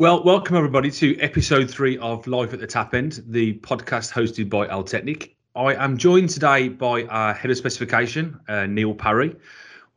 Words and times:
Well, 0.00 0.24
welcome 0.24 0.56
everybody 0.56 0.90
to 0.92 1.20
episode 1.20 1.70
three 1.70 1.98
of 1.98 2.26
Life 2.26 2.54
at 2.54 2.60
the 2.60 2.66
Tap 2.66 2.94
End, 2.94 3.22
the 3.26 3.58
podcast 3.58 4.10
hosted 4.10 4.48
by 4.48 4.66
Altechnic. 4.66 5.34
I 5.54 5.74
am 5.74 5.98
joined 5.98 6.30
today 6.30 6.70
by 6.70 7.04
our 7.04 7.34
head 7.34 7.50
of 7.50 7.58
specification, 7.58 8.40
uh, 8.48 8.64
Neil 8.64 8.94
Parry. 8.94 9.36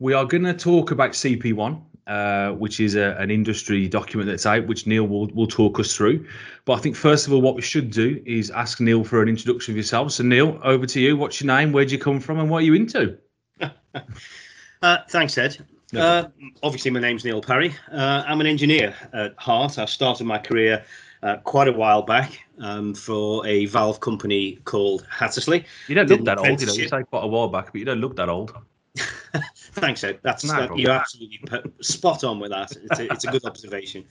We 0.00 0.12
are 0.12 0.26
going 0.26 0.42
to 0.42 0.52
talk 0.52 0.90
about 0.90 1.12
CP1, 1.12 1.82
uh, 2.06 2.50
which 2.52 2.80
is 2.80 2.96
a, 2.96 3.16
an 3.18 3.30
industry 3.30 3.88
document 3.88 4.28
that's 4.28 4.44
out, 4.44 4.66
which 4.66 4.86
Neil 4.86 5.04
will, 5.04 5.28
will 5.28 5.46
talk 5.46 5.80
us 5.80 5.96
through. 5.96 6.26
But 6.66 6.74
I 6.74 6.80
think 6.80 6.96
first 6.96 7.26
of 7.26 7.32
all, 7.32 7.40
what 7.40 7.54
we 7.54 7.62
should 7.62 7.90
do 7.90 8.22
is 8.26 8.50
ask 8.50 8.80
Neil 8.80 9.04
for 9.04 9.22
an 9.22 9.30
introduction 9.30 9.72
of 9.72 9.78
yourself. 9.78 10.12
So, 10.12 10.22
Neil, 10.22 10.60
over 10.62 10.84
to 10.84 11.00
you. 11.00 11.16
What's 11.16 11.40
your 11.40 11.46
name? 11.46 11.72
Where'd 11.72 11.90
you 11.90 11.98
come 11.98 12.20
from? 12.20 12.40
And 12.40 12.50
what 12.50 12.58
are 12.58 12.66
you 12.66 12.74
into? 12.74 13.16
uh, 14.82 14.98
thanks, 15.08 15.38
Ed. 15.38 15.64
Uh, 15.96 16.28
obviously, 16.62 16.90
my 16.90 17.00
name's 17.00 17.24
Neil 17.24 17.40
Parry. 17.40 17.74
Uh, 17.90 18.24
I'm 18.26 18.40
an 18.40 18.46
engineer 18.46 18.94
at 19.12 19.38
heart. 19.38 19.78
I 19.78 19.84
started 19.84 20.24
my 20.24 20.38
career 20.38 20.84
uh, 21.22 21.36
quite 21.38 21.68
a 21.68 21.72
while 21.72 22.02
back 22.02 22.44
um, 22.58 22.94
for 22.94 23.46
a 23.46 23.66
valve 23.66 24.00
company 24.00 24.56
called 24.64 25.06
Hattersley. 25.10 25.64
You 25.88 25.94
don't 25.94 26.08
look 26.08 26.24
that 26.24 26.38
old. 26.38 26.60
You 26.60 26.66
know, 26.66 26.74
you 26.74 26.88
say 26.88 27.02
quite 27.04 27.24
a 27.24 27.26
while 27.26 27.48
back, 27.48 27.66
but 27.66 27.76
you 27.76 27.84
don't 27.84 28.00
look 28.00 28.16
that 28.16 28.28
old. 28.28 28.54
Thanks, 29.56 30.04
Ed. 30.04 30.20
That's 30.22 30.44
no 30.44 30.68
that, 30.68 30.78
you're 30.78 30.92
absolutely 30.92 31.40
spot 31.80 32.24
on 32.24 32.38
with 32.38 32.50
that. 32.50 32.72
It's 32.72 33.00
a, 33.00 33.12
it's 33.12 33.24
a 33.24 33.30
good 33.30 33.44
observation. 33.44 34.04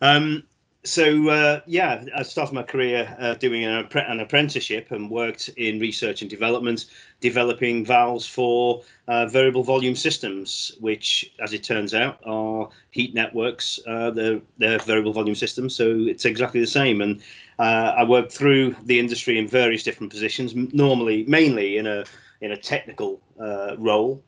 Um, 0.00 0.44
so 0.84 1.28
uh, 1.28 1.60
yeah, 1.66 2.04
I 2.16 2.22
started 2.22 2.54
my 2.54 2.62
career 2.62 3.14
uh, 3.18 3.34
doing 3.34 3.64
an, 3.64 3.86
an, 3.94 4.20
apprenticeship 4.20 4.90
and 4.90 5.10
worked 5.10 5.50
in 5.58 5.78
research 5.78 6.22
and 6.22 6.30
development, 6.30 6.86
developing 7.20 7.84
valves 7.84 8.26
for 8.26 8.82
uh, 9.06 9.26
variable 9.26 9.62
volume 9.62 9.94
systems, 9.94 10.72
which, 10.80 11.32
as 11.40 11.52
it 11.52 11.62
turns 11.62 11.92
out, 11.92 12.18
are 12.24 12.70
heat 12.92 13.14
networks. 13.14 13.78
Uh, 13.86 14.10
they're, 14.10 14.40
they're, 14.56 14.78
variable 14.78 15.12
volume 15.12 15.34
systems, 15.34 15.76
so 15.76 15.90
it's 15.90 16.24
exactly 16.24 16.60
the 16.60 16.66
same. 16.66 17.02
And 17.02 17.20
uh, 17.58 17.92
I 17.98 18.04
worked 18.04 18.32
through 18.32 18.74
the 18.84 18.98
industry 18.98 19.38
in 19.38 19.46
various 19.46 19.82
different 19.82 20.10
positions, 20.10 20.54
normally 20.72 21.24
mainly 21.26 21.76
in 21.76 21.86
a 21.86 22.04
in 22.40 22.52
a 22.52 22.56
technical 22.56 23.20
uh, 23.38 23.76
role, 23.76 24.22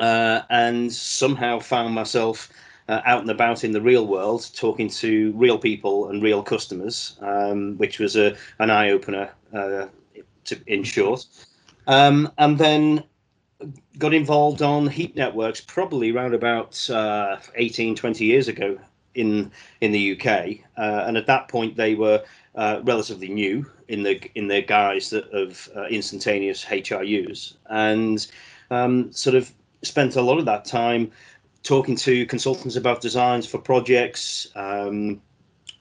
and 0.00 0.92
somehow 0.92 1.60
found 1.60 1.94
myself 1.94 2.48
uh, 2.90 3.00
out 3.04 3.20
and 3.20 3.30
about 3.30 3.62
in 3.62 3.70
the 3.70 3.80
real 3.80 4.06
world, 4.06 4.50
talking 4.54 4.88
to 4.88 5.32
real 5.36 5.58
people 5.58 6.08
and 6.08 6.22
real 6.22 6.42
customers, 6.42 7.16
um, 7.22 7.76
which 7.78 8.00
was 8.00 8.16
a 8.16 8.36
an 8.58 8.68
eye 8.68 8.90
opener, 8.90 9.30
uh, 9.54 9.86
in 10.66 10.82
short. 10.82 11.24
Um, 11.86 12.32
and 12.36 12.58
then 12.58 13.04
got 13.98 14.12
involved 14.12 14.60
on 14.60 14.88
heat 14.88 15.14
networks 15.14 15.60
probably 15.60 16.10
around 16.10 16.34
about 16.34 16.88
uh, 16.90 17.36
18, 17.54 17.94
20 17.94 18.24
years 18.24 18.48
ago 18.48 18.78
in 19.14 19.52
in 19.80 19.92
the 19.92 20.12
UK. 20.12 20.58
Uh, 20.76 21.04
and 21.06 21.16
at 21.16 21.26
that 21.26 21.48
point, 21.48 21.76
they 21.76 21.94
were 21.94 22.24
uh, 22.56 22.80
relatively 22.82 23.28
new 23.28 23.64
in 23.86 24.02
the 24.02 24.20
in 24.34 24.48
their 24.48 24.62
guise 24.62 25.12
of 25.12 25.68
uh, 25.76 25.84
instantaneous 25.84 26.64
HIUs, 26.64 27.54
and 27.66 28.26
um, 28.72 29.12
sort 29.12 29.36
of 29.36 29.52
spent 29.82 30.16
a 30.16 30.22
lot 30.22 30.38
of 30.38 30.44
that 30.44 30.64
time 30.64 31.12
talking 31.62 31.96
to 31.96 32.26
consultants 32.26 32.76
about 32.76 33.00
designs 33.00 33.46
for 33.46 33.58
projects, 33.58 34.48
um, 34.54 35.20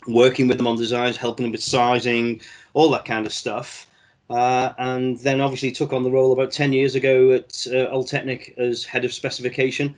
working 0.08 0.47
with 0.47 0.58
them 0.58 0.67
on 0.67 0.77
designs, 0.77 1.17
helping 1.17 1.45
them 1.45 1.52
with 1.52 1.63
sizing, 1.63 2.41
all 2.73 2.89
that 2.89 3.05
kind 3.05 3.25
of 3.25 3.33
stuff. 3.33 3.88
Uh, 4.30 4.73
and 4.77 5.19
then 5.19 5.41
obviously 5.41 5.71
took 5.71 5.91
on 5.91 6.03
the 6.03 6.11
role 6.11 6.31
about 6.31 6.52
10 6.52 6.71
years 6.71 6.95
ago 6.95 7.31
at 7.31 7.66
uh, 7.67 7.91
Altechnic 7.91 8.58
as 8.58 8.86
head 8.86 9.03
of 9.03 9.13
specification. 9.13 9.95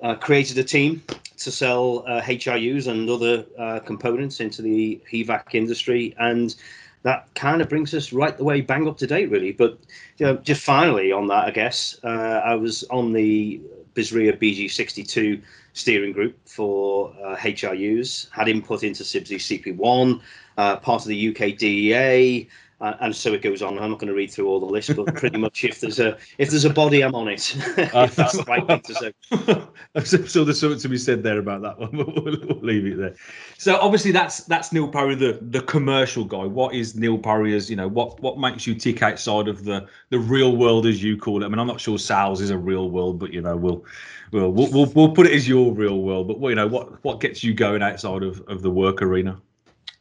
Uh, 0.00 0.14
created 0.14 0.56
a 0.58 0.62
team 0.62 1.02
to 1.36 1.50
sell 1.50 2.04
uh, 2.06 2.20
HIUs 2.20 2.86
and 2.86 3.10
other 3.10 3.44
uh, 3.58 3.80
components 3.80 4.38
into 4.38 4.62
the 4.62 5.00
HVAC 5.12 5.54
industry. 5.54 6.14
And 6.20 6.54
that 7.02 7.28
kind 7.34 7.60
of 7.60 7.68
brings 7.68 7.92
us 7.94 8.12
right 8.12 8.36
the 8.36 8.44
way 8.44 8.60
bang 8.60 8.86
up 8.86 8.98
to 8.98 9.08
date, 9.08 9.30
really. 9.30 9.52
But 9.52 9.78
you 10.18 10.26
know, 10.26 10.36
just 10.36 10.62
finally 10.62 11.10
on 11.10 11.26
that, 11.28 11.46
I 11.46 11.50
guess, 11.50 11.98
uh, 12.04 12.42
I 12.44 12.54
was 12.54 12.84
on 12.90 13.12
the 13.12 13.60
BSRIA 13.98 14.38
BG62 14.38 15.42
steering 15.72 16.12
group 16.12 16.36
for 16.46 17.12
uh, 17.24 17.34
HIUs, 17.36 18.30
had 18.30 18.48
input 18.48 18.84
into 18.84 19.02
CIBSE 19.02 19.76
CP1, 19.76 20.20
uh, 20.56 20.76
part 20.76 21.02
of 21.02 21.08
the 21.08 21.28
UK 21.28 21.58
DEA, 21.58 22.48
uh, 22.80 22.94
and 23.00 23.14
so 23.14 23.32
it 23.32 23.42
goes 23.42 23.60
on. 23.60 23.76
I'm 23.78 23.90
not 23.90 23.98
going 23.98 24.08
to 24.08 24.14
read 24.14 24.30
through 24.30 24.48
all 24.48 24.60
the 24.60 24.66
list, 24.66 24.94
but 24.94 25.12
pretty 25.14 25.38
much 25.46 25.64
if 25.64 25.80
there's 25.80 25.98
a 25.98 26.16
if 26.38 26.50
there's 26.50 26.64
a 26.64 26.72
body, 26.72 27.02
I'm 27.02 27.14
on 27.14 27.26
it. 27.28 27.56
if 27.76 28.14
that's 28.14 28.36
the 28.36 28.44
right 28.46 28.64
thing 28.66 28.80
to 28.82 28.94
say. 28.94 30.24
so 30.26 30.44
there's 30.44 30.60
something 30.60 30.78
to 30.78 30.88
be 30.88 30.98
said 30.98 31.24
there 31.24 31.38
about 31.38 31.62
that 31.62 31.78
one. 31.78 31.90
We'll, 31.96 32.12
we'll, 32.14 32.60
leave 32.60 32.86
it 32.86 32.96
there. 32.96 33.16
So 33.56 33.78
obviously 33.80 34.12
that's 34.12 34.44
that's 34.44 34.72
Neil 34.72 34.88
Parry, 34.88 35.16
the 35.16 35.38
the 35.42 35.62
commercial 35.62 36.24
guy. 36.24 36.44
What 36.44 36.74
is 36.74 36.94
Neil 36.94 37.18
Parry 37.18 37.56
as 37.56 37.68
you 37.68 37.74
know? 37.74 37.88
What 37.88 38.20
what 38.20 38.38
makes 38.38 38.64
you 38.66 38.76
tick 38.76 39.02
outside 39.02 39.48
of 39.48 39.64
the 39.64 39.88
the 40.10 40.18
real 40.20 40.56
world 40.56 40.86
as 40.86 41.02
you 41.02 41.16
call 41.16 41.42
it? 41.42 41.46
I 41.46 41.48
mean, 41.48 41.58
I'm 41.58 41.66
not 41.66 41.80
sure 41.80 41.98
sales 41.98 42.40
is 42.40 42.50
a 42.50 42.58
real 42.58 42.90
world, 42.90 43.18
but 43.18 43.32
you 43.32 43.40
know 43.40 43.56
we'll. 43.56 43.84
We'll, 44.30 44.52
we'll, 44.52 44.84
we'll 44.94 45.12
put 45.12 45.26
it 45.26 45.32
as 45.32 45.48
your 45.48 45.72
real 45.72 46.02
world, 46.02 46.28
but 46.28 46.38
you 46.46 46.54
know 46.54 46.66
what? 46.66 47.02
What 47.02 47.18
gets 47.18 47.42
you 47.42 47.54
going 47.54 47.82
outside 47.82 48.22
of, 48.22 48.42
of 48.46 48.60
the 48.60 48.70
work 48.70 49.00
arena? 49.00 49.40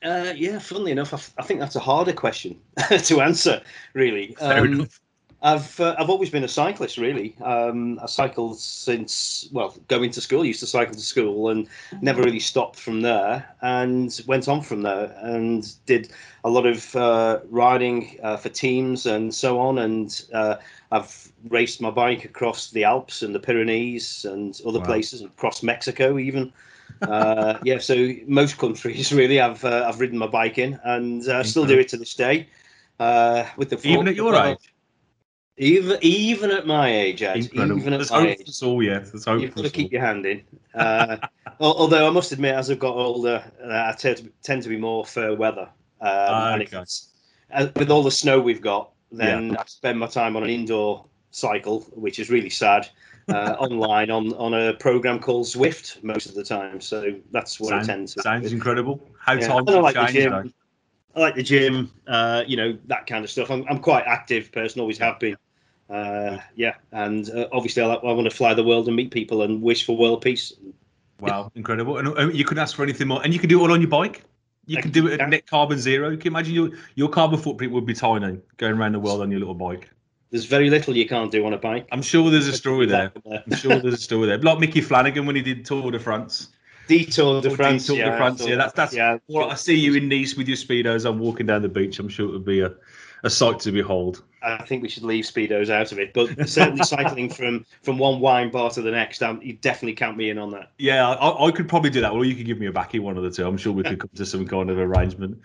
Uh, 0.04 0.34
yeah, 0.36 0.60
funnily 0.60 0.92
enough, 0.92 1.14
I, 1.14 1.18
f- 1.18 1.34
I 1.38 1.44
think 1.44 1.60
that's 1.60 1.76
a 1.76 1.80
harder 1.80 2.14
question 2.14 2.60
to 3.06 3.22
answer. 3.22 3.62
Really, 3.94 4.38
um, 4.38 4.88
I've 5.42 5.80
uh, 5.80 5.96
I've 6.00 6.10
always 6.10 6.30
been 6.30 6.44
a 6.44 6.48
cyclist. 6.48 6.98
Really, 6.98 7.36
um, 7.44 8.00
I 8.02 8.08
cycled 8.08 8.60
since 8.60 9.50
well 9.52 9.76
going 9.88 10.12
to 10.12 10.22
school. 10.22 10.44
Used 10.44 10.60
to 10.62 10.68
cycle 10.68 10.94
to 10.94 11.00
school 11.00 11.50
and 11.50 11.68
never 12.02 12.22
really 12.24 12.40
stopped 12.40 12.80
from 12.80 13.02
there. 13.02 13.48
And 13.62 14.20
went 14.28 14.48
on 14.48 14.62
from 14.62 14.82
there 14.82 15.16
and 15.22 15.72
did 15.86 16.12
a 16.44 16.50
lot 16.50 16.66
of 16.66 16.96
uh, 16.96 17.40
riding 17.50 18.20
uh, 18.24 18.38
for 18.38 18.50
teams 18.50 19.06
and 19.06 19.34
so 19.34 19.60
on. 19.60 19.78
And 19.78 20.24
uh, 20.34 20.56
I've 20.92 21.32
raced 21.50 21.82
my 21.82 21.92
bike 21.92 22.26
across 22.26 22.72
the 22.72 22.84
Alps 22.84 23.22
and 23.22 23.36
the 23.36 23.40
Pyrenees 23.40 24.26
and 24.26 24.60
other 24.66 24.80
wow. 24.80 24.86
places, 24.86 25.22
across 25.22 25.62
Mexico 25.62 26.18
even 26.18 26.52
uh, 27.02 27.60
yeah, 27.64 27.78
so 27.78 28.14
most 28.26 28.58
countries 28.58 29.12
really, 29.22 29.40
I've 29.40 29.64
uh, 29.64 29.86
I've 29.88 30.00
ridden 30.00 30.18
my 30.18 30.28
bike 30.28 30.58
in, 30.58 30.80
and 30.84 31.28
uh, 31.28 31.44
still 31.44 31.66
do 31.66 31.80
it 31.80 31.88
to 31.90 31.98
this 31.98 32.14
day. 32.14 32.48
Uh, 33.00 33.46
with 33.58 33.70
the 33.70 33.80
even 33.88 34.08
at 34.08 34.16
your 34.16 34.36
age, 34.36 34.74
even 35.58 35.98
even 36.02 36.52
at 36.52 36.68
my 36.68 36.94
age, 36.94 37.22
Ed, 37.22 37.38
Incredible. 37.38 37.80
even 37.80 37.94
at 37.94 37.98
There's 37.98 38.12
my 38.12 38.28
age, 38.28 38.64
all 38.64 38.84
yeah. 38.84 39.00
There's 39.00 39.26
hope 39.26 39.42
you've 39.42 39.56
got 39.56 39.66
to 39.66 39.70
keep 39.72 39.92
your 39.92 40.02
hand 40.02 40.26
in. 40.26 40.44
Uh, 40.74 41.18
although 41.60 42.08
I 42.08 42.10
must 42.10 42.32
admit, 42.32 42.56
as 42.56 42.70
I've 42.70 42.80
got 42.80 42.96
older, 42.96 43.44
uh, 43.64 43.68
I 43.68 43.96
tend 43.98 44.18
to, 44.18 44.32
tend 44.44 44.64
to 44.64 44.70
be 44.70 44.78
more 44.78 45.06
fair 45.06 45.36
weather. 45.36 45.70
Um, 46.00 46.62
okay. 46.62 46.84
uh, 47.52 47.68
with 47.76 47.90
all 47.90 48.04
the 48.04 48.12
snow 48.12 48.40
we've 48.40 48.62
got, 48.62 48.92
then 49.12 49.50
yeah. 49.50 49.62
I 49.62 49.64
spend 49.66 50.00
my 50.00 50.08
time 50.08 50.36
on 50.36 50.44
an 50.44 50.50
indoor 50.50 51.06
cycle, 51.32 51.82
which 51.94 52.20
is 52.20 52.30
really 52.30 52.52
sad 52.52 52.88
uh, 53.30 53.56
online 53.60 54.10
on 54.10 54.34
on 54.34 54.54
a 54.54 54.74
program 54.74 55.20
called 55.20 55.46
Zwift 55.46 56.04
most 56.04 56.28
of 56.28 56.36
the 56.36 56.44
time. 56.44 56.80
So 56.82 57.16
that's 57.32 57.60
what 57.60 57.70
sounds, 57.70 57.90
I 57.90 57.94
tend 57.94 58.08
to. 58.10 58.22
Sounds 58.22 58.54
incredible. 58.54 59.08
How 59.20 59.34
yeah. 59.34 59.48
times 59.48 59.70
I 59.70 59.80
like 59.80 59.96
the 59.96 60.06
gym. 60.12 60.54
I 61.16 61.20
like 61.20 61.36
the 61.36 61.44
gym. 61.44 61.92
Uh, 62.06 62.44
you 62.48 62.58
know 62.58 62.78
that 62.86 63.08
kind 63.08 63.24
of 63.24 63.32
stuff. 63.32 63.50
I'm 63.50 63.66
I'm 63.70 63.80
quite 63.80 64.06
active 64.06 64.52
person. 64.52 64.82
Always 64.82 64.98
have 65.00 65.20
been. 65.20 65.38
Uh, 65.90 66.38
yeah, 66.56 66.76
and 66.92 67.30
uh, 67.30 67.48
obviously 67.54 67.82
I, 67.82 67.86
like, 67.86 68.00
I 68.00 68.12
want 68.12 68.30
to 68.30 68.36
fly 68.36 68.54
the 68.54 68.64
world 68.64 68.88
and 68.88 68.96
meet 68.96 69.10
people 69.12 69.42
and 69.42 69.62
wish 69.62 69.86
for 69.86 69.96
world 69.96 70.22
peace. 70.22 70.54
Wow, 71.20 71.52
incredible! 71.56 71.98
And 71.98 72.10
uh, 72.10 72.28
you 72.28 72.44
couldn't 72.46 72.62
ask 72.62 72.76
for 72.76 72.84
anything 72.84 73.08
more. 73.08 73.24
And 73.24 73.34
you 73.34 73.40
can 73.40 73.50
do 73.50 73.60
it 73.60 73.64
all 73.64 73.72
on 73.72 73.82
your 73.82 73.90
bike. 73.90 74.24
You 74.66 74.82
can 74.82 74.92
do 74.92 75.08
it 75.08 75.22
at 75.22 75.30
net 75.30 75.48
carbon 75.48 75.80
zero. 75.80 76.10
Can 76.12 76.26
you 76.26 76.32
imagine 76.32 76.54
your 76.54 76.70
your 76.96 77.10
carbon 77.10 77.40
footprint 77.40 77.72
would 77.72 77.86
be 77.86 77.94
tiny 77.94 78.40
going 78.58 78.78
around 78.78 78.92
the 78.92 79.00
world 79.00 79.22
on 79.22 79.32
your 79.32 79.40
little 79.40 79.56
bike 79.56 79.90
there's 80.32 80.46
very 80.46 80.70
little 80.70 80.96
you 80.96 81.08
can't 81.08 81.32
do 81.32 81.46
on 81.46 81.54
a 81.54 81.58
bike. 81.58 81.88
I'm 81.92 82.02
sure 82.02 82.30
there's 82.30 82.48
a 82.48 82.54
story 82.54 82.86
there. 82.86 83.12
I'm 83.26 83.56
sure 83.56 83.80
there's 83.80 83.94
a 83.94 83.98
story 83.98 84.28
there. 84.28 84.38
Like 84.38 84.60
Micky 84.60 84.82
Flanagan 84.82 85.26
when 85.26 85.36
he 85.36 85.42
did 85.42 85.66
Tour 85.66 85.92
de 85.92 86.00
France. 86.00 86.50
Detour 86.88 87.42
de 87.42 87.50
France. 87.50 87.88
Tour 87.88 87.98
yeah, 87.98 88.12
de 88.12 88.18
France. 88.18 88.48
Yeah, 88.48 88.56
that's 88.56 88.74
that's. 88.74 88.94
Yeah. 88.94 89.18
Well, 89.28 89.50
I 89.50 89.56
see 89.56 89.78
you 89.78 89.94
in 89.96 90.08
Nice 90.08 90.36
with 90.36 90.48
your 90.48 90.58
speedos. 90.58 91.06
I'm 91.06 91.20
walking 91.20 91.46
down 91.46 91.62
the 91.62 91.70
beach. 91.70 92.00
I'm 92.00 92.10
sure 92.10 92.30
it 92.30 92.32
would 92.32 92.46
be 92.46 92.62
a, 92.62 92.72
a 93.24 93.30
sight 93.30 93.60
to 93.62 93.72
behold. 93.72 94.24
I 94.44 94.64
think 94.64 94.84
we 94.84 94.90
should 94.90 95.04
leave 95.04 95.26
speedos 95.26 95.70
out 95.70 95.92
of 95.92 96.00
it, 96.00 96.14
but 96.14 96.48
certainly 96.48 96.84
cycling 96.84 97.30
from 97.30 97.66
from 97.82 97.98
one 97.98 98.20
wine 98.20 98.52
bar 98.52 98.70
to 98.72 98.82
the 98.82 98.92
next, 98.92 99.24
um, 99.24 99.42
you 99.42 99.54
definitely 99.54 99.96
count 99.96 100.16
me 100.16 100.30
in 100.30 100.38
on 100.38 100.52
that. 100.52 100.72
Yeah, 100.78 101.10
I, 101.10 101.48
I, 101.48 101.52
could 101.52 101.68
probably 101.68 101.90
do 101.90 102.02
that, 102.02 102.12
or 102.12 102.24
you 102.24 102.36
could 102.36 102.46
give 102.46 102.60
me 102.60 102.68
a 102.68 102.72
backy 102.72 103.00
one 103.00 103.18
of 103.18 103.24
the 103.24 103.32
two. 103.32 103.48
I'm 103.48 103.58
sure 103.58 103.74
we 103.74 103.84
could 103.84 104.00
come 104.00 104.10
to 104.16 104.26
some 104.26 104.48
kind 104.48 104.70
of 104.70 104.78
arrangement. 104.78 105.38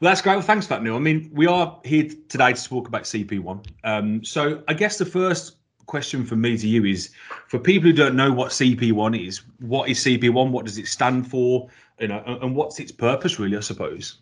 Well, 0.00 0.10
that's 0.10 0.20
great. 0.20 0.34
Well, 0.34 0.42
thanks 0.42 0.66
for 0.66 0.74
that, 0.74 0.82
Neil. 0.82 0.96
I 0.96 0.98
mean, 0.98 1.30
we 1.32 1.46
are 1.46 1.80
here 1.84 2.08
today 2.28 2.52
to 2.52 2.64
talk 2.64 2.88
about 2.88 3.04
CP1. 3.04 3.66
Um, 3.84 4.24
so 4.24 4.62
I 4.68 4.74
guess 4.74 4.98
the 4.98 5.06
first 5.06 5.56
question 5.86 6.24
from 6.24 6.40
me 6.40 6.58
to 6.58 6.66
you 6.66 6.84
is, 6.84 7.10
for 7.48 7.58
people 7.58 7.90
who 7.90 7.96
don't 7.96 8.16
know 8.16 8.32
what 8.32 8.50
CP1 8.50 9.26
is, 9.26 9.42
what 9.60 9.88
is 9.88 10.00
CP1? 10.00 10.50
What 10.50 10.64
does 10.64 10.78
it 10.78 10.88
stand 10.88 11.30
for? 11.30 11.68
You 12.00 12.08
know, 12.08 12.38
and 12.42 12.56
what's 12.56 12.80
its 12.80 12.92
purpose, 12.92 13.38
really? 13.38 13.56
I 13.56 13.60
suppose. 13.60 14.18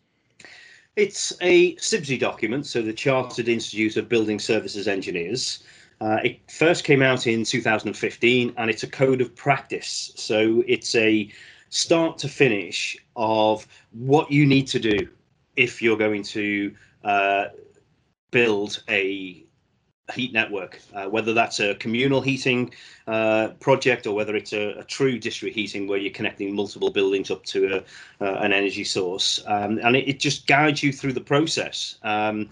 It's 0.96 1.32
a 1.40 1.76
CIBSE 1.76 2.18
document, 2.18 2.66
so 2.66 2.82
the 2.82 2.92
Chartered 2.92 3.48
Institute 3.48 3.96
of 3.96 4.08
Building 4.08 4.38
Services 4.38 4.88
Engineers. 4.88 5.62
Uh, 6.00 6.18
it 6.24 6.40
first 6.50 6.84
came 6.84 7.00
out 7.02 7.26
in 7.26 7.44
2015, 7.44 8.54
and 8.56 8.70
it's 8.70 8.82
a 8.82 8.88
code 8.88 9.20
of 9.20 9.34
practice. 9.36 10.12
So 10.16 10.64
it's 10.66 10.94
a 10.96 11.30
start 11.68 12.18
to 12.18 12.28
finish 12.28 12.96
of 13.14 13.66
what 13.92 14.32
you 14.32 14.44
need 14.46 14.66
to 14.68 14.80
do 14.80 15.08
if 15.56 15.80
you're 15.80 15.96
going 15.96 16.24
to 16.24 16.74
uh, 17.04 17.44
build 18.32 18.82
a 18.88 19.44
heat 20.10 20.32
network, 20.32 20.80
uh, 20.94 21.06
whether 21.06 21.32
that's 21.32 21.60
a 21.60 21.74
communal 21.76 22.20
heating 22.20 22.72
uh, 23.06 23.48
project 23.60 24.06
or 24.06 24.14
whether 24.14 24.36
it's 24.36 24.52
a, 24.52 24.78
a, 24.78 24.84
true 24.84 25.18
district 25.18 25.54
heating 25.56 25.86
where 25.86 25.98
you're 25.98 26.12
connecting 26.12 26.54
multiple 26.54 26.90
buildings 26.90 27.30
up 27.30 27.44
to 27.44 27.82
a, 28.20 28.24
uh, 28.24 28.38
an 28.40 28.52
energy 28.52 28.84
source. 28.84 29.42
Um, 29.46 29.78
and 29.82 29.96
it, 29.96 30.08
it, 30.08 30.20
just 30.20 30.46
guides 30.46 30.82
you 30.82 30.92
through 30.92 31.14
the 31.14 31.20
process. 31.20 31.98
Um, 32.02 32.50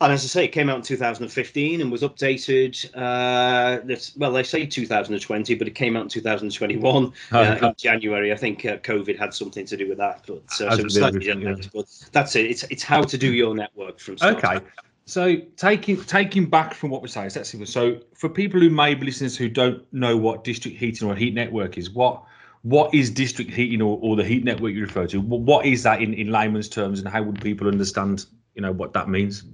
and 0.00 0.12
as 0.12 0.24
I 0.24 0.28
say, 0.28 0.44
it 0.44 0.48
came 0.48 0.68
out 0.68 0.76
in 0.76 0.82
2015 0.82 1.80
and 1.80 1.90
was 1.90 2.02
updated. 2.02 2.84
Uh, 2.94 3.80
this, 3.84 4.14
well, 4.16 4.30
they 4.30 4.42
say 4.42 4.66
2020, 4.66 5.54
but 5.54 5.66
it 5.66 5.74
came 5.74 5.96
out 5.96 6.02
in 6.02 6.08
2021 6.08 7.12
uh, 7.32 7.58
in 7.62 7.74
January. 7.78 8.30
I 8.30 8.36
think 8.36 8.66
uh, 8.66 8.76
COVID 8.78 9.18
had 9.18 9.32
something 9.32 9.64
to 9.64 9.76
do 9.76 9.88
with 9.88 9.96
that. 9.96 10.22
But, 10.26 10.66
uh, 10.66 10.76
so 10.76 10.88
slightly 10.88 11.20
different, 11.20 11.72
but 11.72 11.86
that's 12.12 12.36
it. 12.36 12.44
It's 12.50 12.64
it's 12.64 12.82
how 12.82 13.02
to 13.02 13.16
do 13.16 13.32
your 13.32 13.54
network 13.54 13.98
from. 13.98 14.16
Okay. 14.22 14.60
So 15.08 15.36
taking 15.56 16.02
taking 16.04 16.46
back 16.46 16.74
from 16.74 16.90
what 16.90 17.00
we're 17.00 17.08
saying, 17.08 17.30
let's 17.36 17.50
see. 17.50 17.64
So 17.64 18.00
for 18.14 18.28
people 18.28 18.60
who 18.60 18.70
may 18.70 18.94
be 18.94 19.06
listeners 19.06 19.36
who 19.36 19.48
don't 19.48 19.84
know 19.92 20.16
what 20.16 20.42
district 20.42 20.78
heating 20.78 21.08
or 21.08 21.14
heat 21.14 21.32
network 21.32 21.78
is, 21.78 21.90
what 21.90 22.24
what 22.62 22.92
is 22.92 23.08
district 23.10 23.52
heating 23.52 23.80
or, 23.80 24.00
or 24.02 24.16
the 24.16 24.24
heat 24.24 24.42
network 24.42 24.74
you 24.74 24.82
refer 24.82 25.06
to? 25.06 25.20
What 25.20 25.64
is 25.64 25.84
that 25.84 26.02
in, 26.02 26.12
in 26.14 26.32
layman's 26.32 26.68
terms, 26.68 26.98
and 26.98 27.08
how 27.08 27.22
would 27.22 27.40
people 27.40 27.68
understand, 27.68 28.26
you 28.56 28.62
know, 28.62 28.72
what 28.72 28.92
that 28.94 29.08
means? 29.08 29.44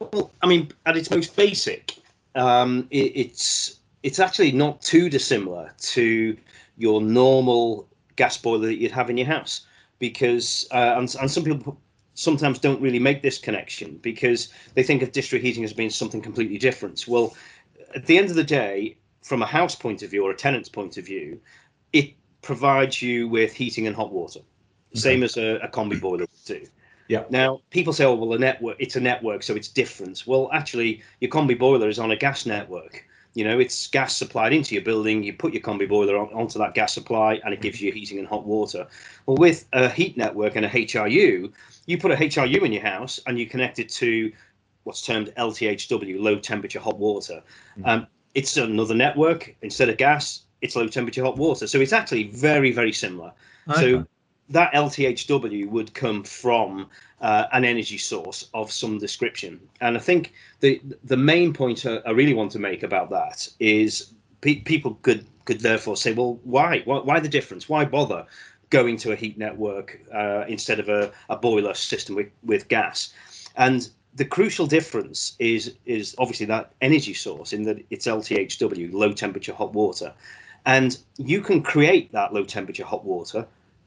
Well, 0.00 0.30
I 0.42 0.46
mean, 0.46 0.70
at 0.84 0.94
its 0.94 1.10
most 1.10 1.34
basic, 1.36 1.96
um, 2.34 2.86
it, 2.90 3.12
it's 3.14 3.78
it's 4.02 4.18
actually 4.18 4.52
not 4.52 4.82
too 4.82 5.08
dissimilar 5.08 5.72
to 5.78 6.36
your 6.76 7.00
normal 7.00 7.88
gas 8.16 8.36
boiler 8.36 8.66
that 8.66 8.76
you'd 8.76 8.92
have 8.92 9.08
in 9.08 9.16
your 9.16 9.26
house, 9.26 9.62
because 9.98 10.68
uh, 10.70 10.96
and, 10.98 11.14
and 11.18 11.30
some 11.30 11.44
people 11.44 11.80
sometimes 12.14 12.58
don't 12.58 12.80
really 12.80 12.98
make 12.98 13.22
this 13.22 13.38
connection 13.38 13.98
because 14.02 14.48
they 14.74 14.82
think 14.82 15.02
of 15.02 15.12
district 15.12 15.44
heating 15.44 15.64
as 15.64 15.72
being 15.72 15.90
something 15.90 16.20
completely 16.20 16.58
different. 16.58 17.06
Well, 17.08 17.34
at 17.94 18.06
the 18.06 18.18
end 18.18 18.30
of 18.30 18.36
the 18.36 18.44
day, 18.44 18.96
from 19.22 19.42
a 19.42 19.46
house 19.46 19.74
point 19.74 20.02
of 20.02 20.10
view 20.10 20.24
or 20.24 20.30
a 20.30 20.36
tenant's 20.36 20.68
point 20.68 20.96
of 20.98 21.06
view, 21.06 21.40
it 21.92 22.12
provides 22.42 23.00
you 23.00 23.28
with 23.28 23.52
heating 23.52 23.86
and 23.86 23.94
hot 23.94 24.12
water, 24.12 24.40
okay. 24.92 25.00
same 25.00 25.22
as 25.22 25.36
a, 25.36 25.56
a 25.62 25.68
combi 25.68 26.00
boiler 26.00 26.20
would 26.20 26.44
do. 26.44 26.66
Yeah. 27.08 27.24
Now 27.30 27.60
people 27.70 27.92
say, 27.92 28.04
"Oh, 28.04 28.14
well, 28.14 28.32
a 28.32 28.38
network. 28.38 28.76
It's 28.78 28.96
a 28.96 29.00
network, 29.00 29.42
so 29.42 29.54
it's 29.54 29.68
different." 29.68 30.24
Well, 30.26 30.48
actually, 30.52 31.02
your 31.20 31.30
combi 31.30 31.58
boiler 31.58 31.88
is 31.88 31.98
on 31.98 32.10
a 32.10 32.16
gas 32.16 32.46
network. 32.46 33.04
You 33.34 33.44
know, 33.44 33.58
it's 33.58 33.86
gas 33.86 34.16
supplied 34.16 34.52
into 34.52 34.74
your 34.74 34.84
building. 34.84 35.22
You 35.22 35.32
put 35.32 35.52
your 35.52 35.62
combi 35.62 35.88
boiler 35.88 36.16
on, 36.16 36.28
onto 36.32 36.58
that 36.58 36.74
gas 36.74 36.92
supply, 36.94 37.40
and 37.44 37.52
it 37.52 37.60
gives 37.60 37.80
you 37.80 37.92
heating 37.92 38.18
and 38.18 38.28
hot 38.28 38.46
water. 38.46 38.86
Well, 39.26 39.36
with 39.36 39.66
a 39.72 39.88
heat 39.88 40.16
network 40.16 40.56
and 40.56 40.64
a 40.64 40.68
HIU, 40.68 41.52
you 41.86 41.98
put 41.98 42.10
a 42.10 42.16
HIU 42.16 42.64
in 42.64 42.72
your 42.72 42.82
house 42.82 43.20
and 43.26 43.38
you 43.38 43.46
connect 43.46 43.78
it 43.78 43.88
to 43.90 44.32
what's 44.84 45.02
termed 45.02 45.32
LTHW, 45.36 46.20
low 46.20 46.38
temperature 46.38 46.80
hot 46.80 46.98
water. 46.98 47.42
Mm. 47.78 47.88
Um, 47.88 48.06
it's 48.34 48.56
another 48.56 48.94
network. 48.94 49.54
Instead 49.62 49.88
of 49.88 49.96
gas, 49.96 50.42
it's 50.60 50.76
low 50.76 50.88
temperature 50.88 51.22
hot 51.22 51.36
water. 51.36 51.66
So 51.66 51.80
it's 51.80 51.92
actually 51.92 52.24
very, 52.24 52.72
very 52.72 52.92
similar. 52.92 53.32
Okay. 53.68 53.80
So 53.80 54.06
that 54.48 54.72
LTHW 54.72 55.68
would 55.68 55.94
come 55.94 56.22
from 56.24 56.88
uh, 57.20 57.46
an 57.52 57.64
energy 57.64 57.98
source 57.98 58.48
of 58.54 58.70
some 58.72 58.98
description. 58.98 59.60
And 59.80 59.96
I 59.96 60.00
think 60.00 60.32
the 60.60 60.80
the 61.04 61.16
main 61.16 61.52
point 61.52 61.86
I, 61.86 61.96
I 62.06 62.10
really 62.10 62.34
want 62.34 62.52
to 62.52 62.58
make 62.58 62.82
about 62.82 63.10
that 63.10 63.48
is 63.60 64.12
pe- 64.40 64.60
people 64.60 64.98
could 65.02 65.26
could 65.44 65.60
therefore 65.60 65.96
say, 65.96 66.12
well, 66.12 66.38
why? 66.44 66.80
why? 66.84 66.98
Why 66.98 67.20
the 67.20 67.28
difference? 67.28 67.68
Why 67.68 67.84
bother? 67.84 68.26
Going 68.72 68.96
to 68.96 69.12
a 69.12 69.16
heat 69.16 69.36
network 69.36 70.00
uh, 70.12 70.44
instead 70.48 70.80
of 70.80 70.88
a, 70.88 71.12
a 71.28 71.36
boiler 71.36 71.74
system 71.74 72.16
with, 72.16 72.30
with 72.42 72.66
gas. 72.68 73.12
And 73.54 73.88
the 74.14 74.24
crucial 74.24 74.66
difference 74.66 75.36
is 75.38 75.74
is 75.84 76.14
obviously 76.18 76.46
that 76.46 76.72
energy 76.80 77.14
source 77.14 77.52
in 77.52 77.62
that 77.64 77.78
it's 77.90 78.06
LTHW, 78.06 78.92
low 78.92 79.12
temperature 79.12 79.54
hot 79.54 79.74
water, 79.74 80.12
and 80.64 80.98
you 81.18 81.40
can 81.42 81.62
create 81.62 82.10
that 82.12 82.32
low 82.32 82.44
temperature 82.44 82.84
hot 82.84 83.04
water 83.04 83.46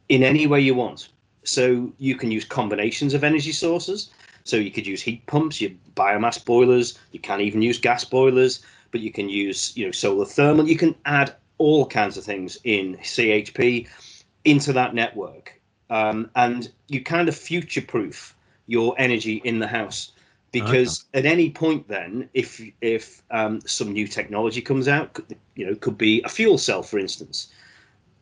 in 0.10 0.24
any 0.24 0.46
way 0.48 0.62
you 0.62 0.76
want. 0.76 1.10
So 1.44 1.92
you 1.98 2.16
can 2.16 2.32
use 2.32 2.46
combinations 2.46 3.14
of 3.14 3.24
energy 3.24 3.52
sources. 3.52 4.12
So 4.44 4.58
you 4.58 4.72
could 4.72 4.86
use 4.86 5.02
heat 5.02 5.26
pumps, 5.26 5.62
your 5.62 5.72
biomass 5.96 6.44
boilers. 6.44 6.98
You 7.12 7.20
can 7.20 7.42
even 7.42 7.64
use 7.64 7.80
gas 7.80 8.04
boilers, 8.04 8.62
but 8.92 9.02
you 9.02 9.12
can 9.12 9.30
use 9.30 9.76
you 9.76 9.86
know 9.86 9.92
solar 9.92 10.26
thermal. 10.26 10.68
You 10.68 10.78
can 10.78 10.96
add 11.06 11.36
all 11.58 11.86
kinds 11.88 12.18
of 12.18 12.24
things 12.24 12.60
in 12.64 12.98
CHP 12.98 13.88
into 14.46 14.74
that 14.74 14.94
network, 14.94 15.60
um, 15.90 16.30
and 16.36 16.72
you 16.88 17.04
kind 17.04 17.28
of 17.28 17.36
future 17.36 17.82
proof 17.82 18.36
your 18.68 18.96
energy 18.98 19.42
in 19.44 19.60
the 19.60 19.68
house 19.68 20.12
because 20.52 21.06
okay. 21.14 21.20
at 21.20 21.32
any 21.32 21.50
point 21.50 21.88
then 21.88 22.30
if 22.34 22.62
if 22.82 23.22
um, 23.32 23.60
some 23.66 23.92
new 23.92 24.08
technology 24.08 24.62
comes 24.62 24.88
out 24.88 25.20
you 25.56 25.66
know 25.66 25.76
could 25.76 25.98
be 25.98 26.22
a 26.24 26.30
fuel 26.30 26.58
cell 26.58 26.82
for 26.82 26.98
instance 26.98 27.48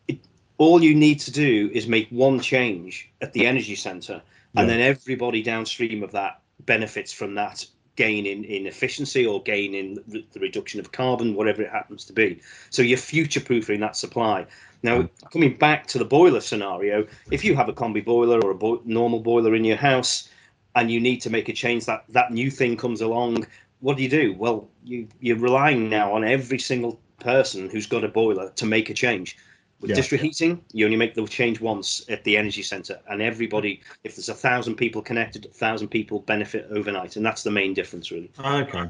it, 0.08 0.18
all 0.58 0.82
you 0.82 0.94
need 0.94 1.20
to 1.20 1.30
do 1.30 1.70
is 1.72 1.86
make 1.86 2.08
one 2.10 2.40
change 2.40 3.08
at 3.20 3.32
the 3.32 3.46
energy 3.46 3.76
center 3.76 4.20
yeah. 4.54 4.60
and 4.60 4.68
then 4.68 4.80
everybody 4.80 5.42
downstream 5.42 6.02
of 6.02 6.10
that 6.10 6.40
benefits 6.66 7.12
from 7.12 7.34
that 7.34 7.64
gain 7.96 8.26
in, 8.26 8.44
in 8.44 8.66
efficiency 8.66 9.24
or 9.26 9.42
gain 9.42 9.74
in 9.74 9.94
the 10.06 10.40
reduction 10.40 10.80
of 10.80 10.92
carbon 10.92 11.34
whatever 11.34 11.62
it 11.62 11.70
happens 11.70 12.04
to 12.04 12.12
be 12.12 12.40
so 12.70 12.82
you're 12.82 12.98
future 12.98 13.40
proofing 13.40 13.80
that 13.80 13.96
supply 13.96 14.46
now, 14.84 15.00
hmm. 15.00 15.26
coming 15.32 15.56
back 15.56 15.86
to 15.88 15.98
the 15.98 16.04
boiler 16.04 16.40
scenario, 16.40 17.06
if 17.32 17.42
you 17.42 17.56
have 17.56 17.68
a 17.68 17.72
combi 17.72 18.04
boiler 18.04 18.38
or 18.40 18.50
a 18.50 18.54
bo- 18.54 18.82
normal 18.84 19.20
boiler 19.20 19.54
in 19.54 19.64
your 19.64 19.78
house 19.78 20.28
and 20.76 20.92
you 20.92 21.00
need 21.00 21.22
to 21.22 21.30
make 21.30 21.48
a 21.48 21.52
change, 21.52 21.86
that 21.86 22.04
that 22.10 22.32
new 22.32 22.50
thing 22.50 22.76
comes 22.76 23.00
along, 23.00 23.46
what 23.80 23.96
do 23.96 24.02
you 24.02 24.10
do? 24.10 24.34
Well, 24.34 24.68
you 24.84 25.08
you're 25.20 25.38
relying 25.38 25.88
now 25.88 26.12
on 26.12 26.22
every 26.22 26.58
single 26.58 27.00
person 27.18 27.70
who's 27.70 27.86
got 27.86 28.04
a 28.04 28.08
boiler 28.08 28.50
to 28.56 28.66
make 28.66 28.90
a 28.90 28.94
change. 28.94 29.38
With 29.84 29.90
yeah. 29.90 29.96
district 29.96 30.24
heating, 30.24 30.64
you 30.72 30.86
only 30.86 30.96
make 30.96 31.12
the 31.12 31.26
change 31.26 31.60
once 31.60 32.06
at 32.08 32.24
the 32.24 32.38
energy 32.38 32.62
center, 32.62 32.98
and 33.10 33.20
everybody, 33.20 33.82
if 34.02 34.16
there's 34.16 34.30
a 34.30 34.34
thousand 34.34 34.76
people 34.76 35.02
connected, 35.02 35.44
a 35.44 35.48
thousand 35.48 35.88
people 35.88 36.20
benefit 36.20 36.68
overnight, 36.70 37.16
and 37.16 37.26
that's 37.26 37.42
the 37.42 37.50
main 37.50 37.74
difference, 37.74 38.10
really. 38.10 38.30
Okay. 38.42 38.88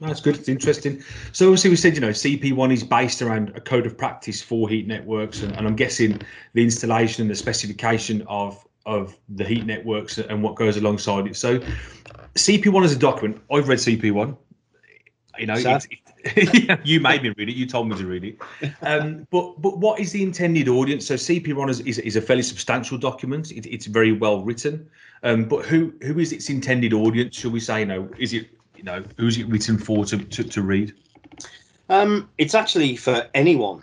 That's 0.00 0.20
good. 0.20 0.36
It's 0.36 0.48
interesting. 0.48 1.02
So 1.32 1.46
obviously 1.46 1.70
we 1.70 1.74
said, 1.74 1.96
you 1.96 2.00
know, 2.00 2.10
CP1 2.10 2.72
is 2.72 2.84
based 2.84 3.22
around 3.22 3.48
a 3.56 3.60
code 3.60 3.86
of 3.86 3.98
practice 3.98 4.40
for 4.40 4.68
heat 4.68 4.86
networks, 4.86 5.42
and, 5.42 5.52
and 5.56 5.66
I'm 5.66 5.74
guessing 5.74 6.20
the 6.52 6.62
installation 6.62 7.22
and 7.22 7.30
the 7.30 7.34
specification 7.34 8.22
of 8.28 8.64
of 8.84 9.16
the 9.30 9.42
heat 9.42 9.66
networks 9.66 10.18
and 10.18 10.44
what 10.44 10.54
goes 10.54 10.76
alongside 10.76 11.26
it. 11.26 11.34
So 11.34 11.58
CP1 12.36 12.84
is 12.84 12.92
a 12.92 12.98
document. 13.00 13.42
I've 13.50 13.66
read 13.66 13.78
CP1. 13.78 14.36
You 15.38 15.46
know, 15.46 15.54
it's, 15.56 15.86
it, 16.24 16.80
you 16.84 17.00
made 17.00 17.22
me 17.22 17.32
read 17.36 17.48
it. 17.48 17.56
You 17.56 17.66
told 17.66 17.88
me 17.88 17.96
to 17.96 18.06
read 18.06 18.24
it. 18.24 18.72
Um, 18.82 19.26
but 19.30 19.60
but 19.60 19.78
what 19.78 20.00
is 20.00 20.12
the 20.12 20.22
intended 20.22 20.68
audience? 20.68 21.06
So 21.06 21.14
CP1 21.14 21.70
is, 21.70 21.80
is, 21.80 21.98
is 21.98 22.16
a 22.16 22.22
fairly 22.22 22.42
substantial 22.42 22.98
document. 22.98 23.50
It, 23.52 23.66
it's 23.66 23.86
very 23.86 24.12
well 24.12 24.42
written. 24.42 24.88
Um, 25.22 25.44
but 25.44 25.64
who 25.64 25.92
who 26.02 26.18
is 26.18 26.32
its 26.32 26.50
intended 26.50 26.92
audience? 26.92 27.36
Shall 27.36 27.50
we 27.50 27.60
say? 27.60 27.80
You 27.80 27.86
know, 27.86 28.08
is 28.18 28.32
it 28.32 28.48
you 28.76 28.84
know, 28.84 29.02
who's 29.16 29.38
it 29.38 29.48
written 29.48 29.78
for 29.78 30.04
to, 30.04 30.18
to, 30.18 30.44
to 30.44 30.62
read? 30.62 30.94
Um, 31.88 32.28
it's 32.38 32.54
actually 32.54 32.96
for 32.96 33.28
anyone 33.34 33.82